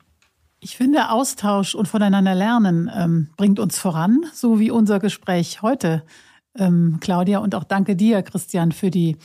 Ich 0.58 0.76
finde, 0.76 1.10
Austausch 1.10 1.74
und 1.74 1.86
voneinander 1.86 2.34
lernen 2.34 2.90
ähm, 2.94 3.28
bringt 3.36 3.60
uns 3.60 3.78
voran, 3.78 4.24
so 4.32 4.58
wie 4.58 4.70
unser 4.70 5.00
Gespräch 5.00 5.60
heute, 5.60 6.02
ähm, 6.56 6.96
Claudia. 7.00 7.40
Und 7.40 7.54
auch 7.54 7.64
danke 7.64 7.94
dir, 7.94 8.22
Christian, 8.22 8.72
für 8.72 8.90
die 8.90 9.16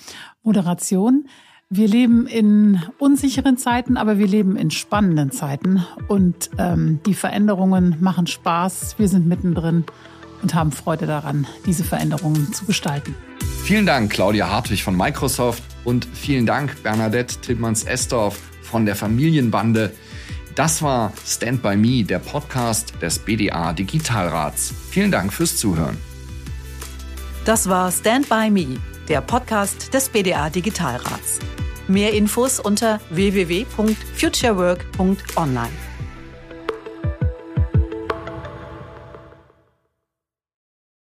Moderation. 0.43 1.27
Wir 1.69 1.87
leben 1.87 2.27
in 2.27 2.81
unsicheren 2.99 3.57
Zeiten, 3.57 3.95
aber 3.95 4.17
wir 4.17 4.27
leben 4.27 4.57
in 4.57 4.71
spannenden 4.71 5.31
Zeiten. 5.31 5.85
Und 6.09 6.49
ähm, 6.57 6.99
die 7.05 7.13
Veränderungen 7.13 7.95
machen 8.01 8.27
Spaß. 8.27 8.95
Wir 8.97 9.07
sind 9.07 9.25
mittendrin 9.25 9.85
und 10.41 10.53
haben 10.53 10.73
Freude 10.73 11.05
daran, 11.05 11.47
diese 11.65 11.85
Veränderungen 11.85 12.51
zu 12.51 12.65
gestalten. 12.65 13.15
Vielen 13.63 13.85
Dank, 13.85 14.11
Claudia 14.11 14.49
Hartwig 14.49 14.83
von 14.83 14.97
Microsoft 14.97 15.63
und 15.85 16.03
vielen 16.03 16.45
Dank, 16.45 16.83
Bernadette 16.83 17.39
Tillmanns-Estorf 17.39 18.37
von 18.63 18.85
der 18.85 18.97
Familienbande. 18.97 19.93
Das 20.55 20.81
war 20.81 21.13
Stand 21.25 21.63
by 21.63 21.77
Me, 21.77 22.03
der 22.03 22.19
Podcast 22.19 22.93
des 23.01 23.19
BDA 23.19 23.71
Digitalrats. 23.73 24.73
Vielen 24.89 25.11
Dank 25.11 25.31
fürs 25.31 25.55
Zuhören. 25.57 25.97
Das 27.45 27.69
war 27.69 27.89
Stand 27.91 28.27
by 28.27 28.49
Me, 28.51 28.81
der 29.07 29.21
Podcast 29.21 29.93
des 29.93 30.09
BDA 30.09 30.49
Digitalrats. 30.49 31.39
Mehr 31.87 32.11
Infos 32.13 32.59
unter 32.59 32.99
www.futurework.online. 33.09 35.90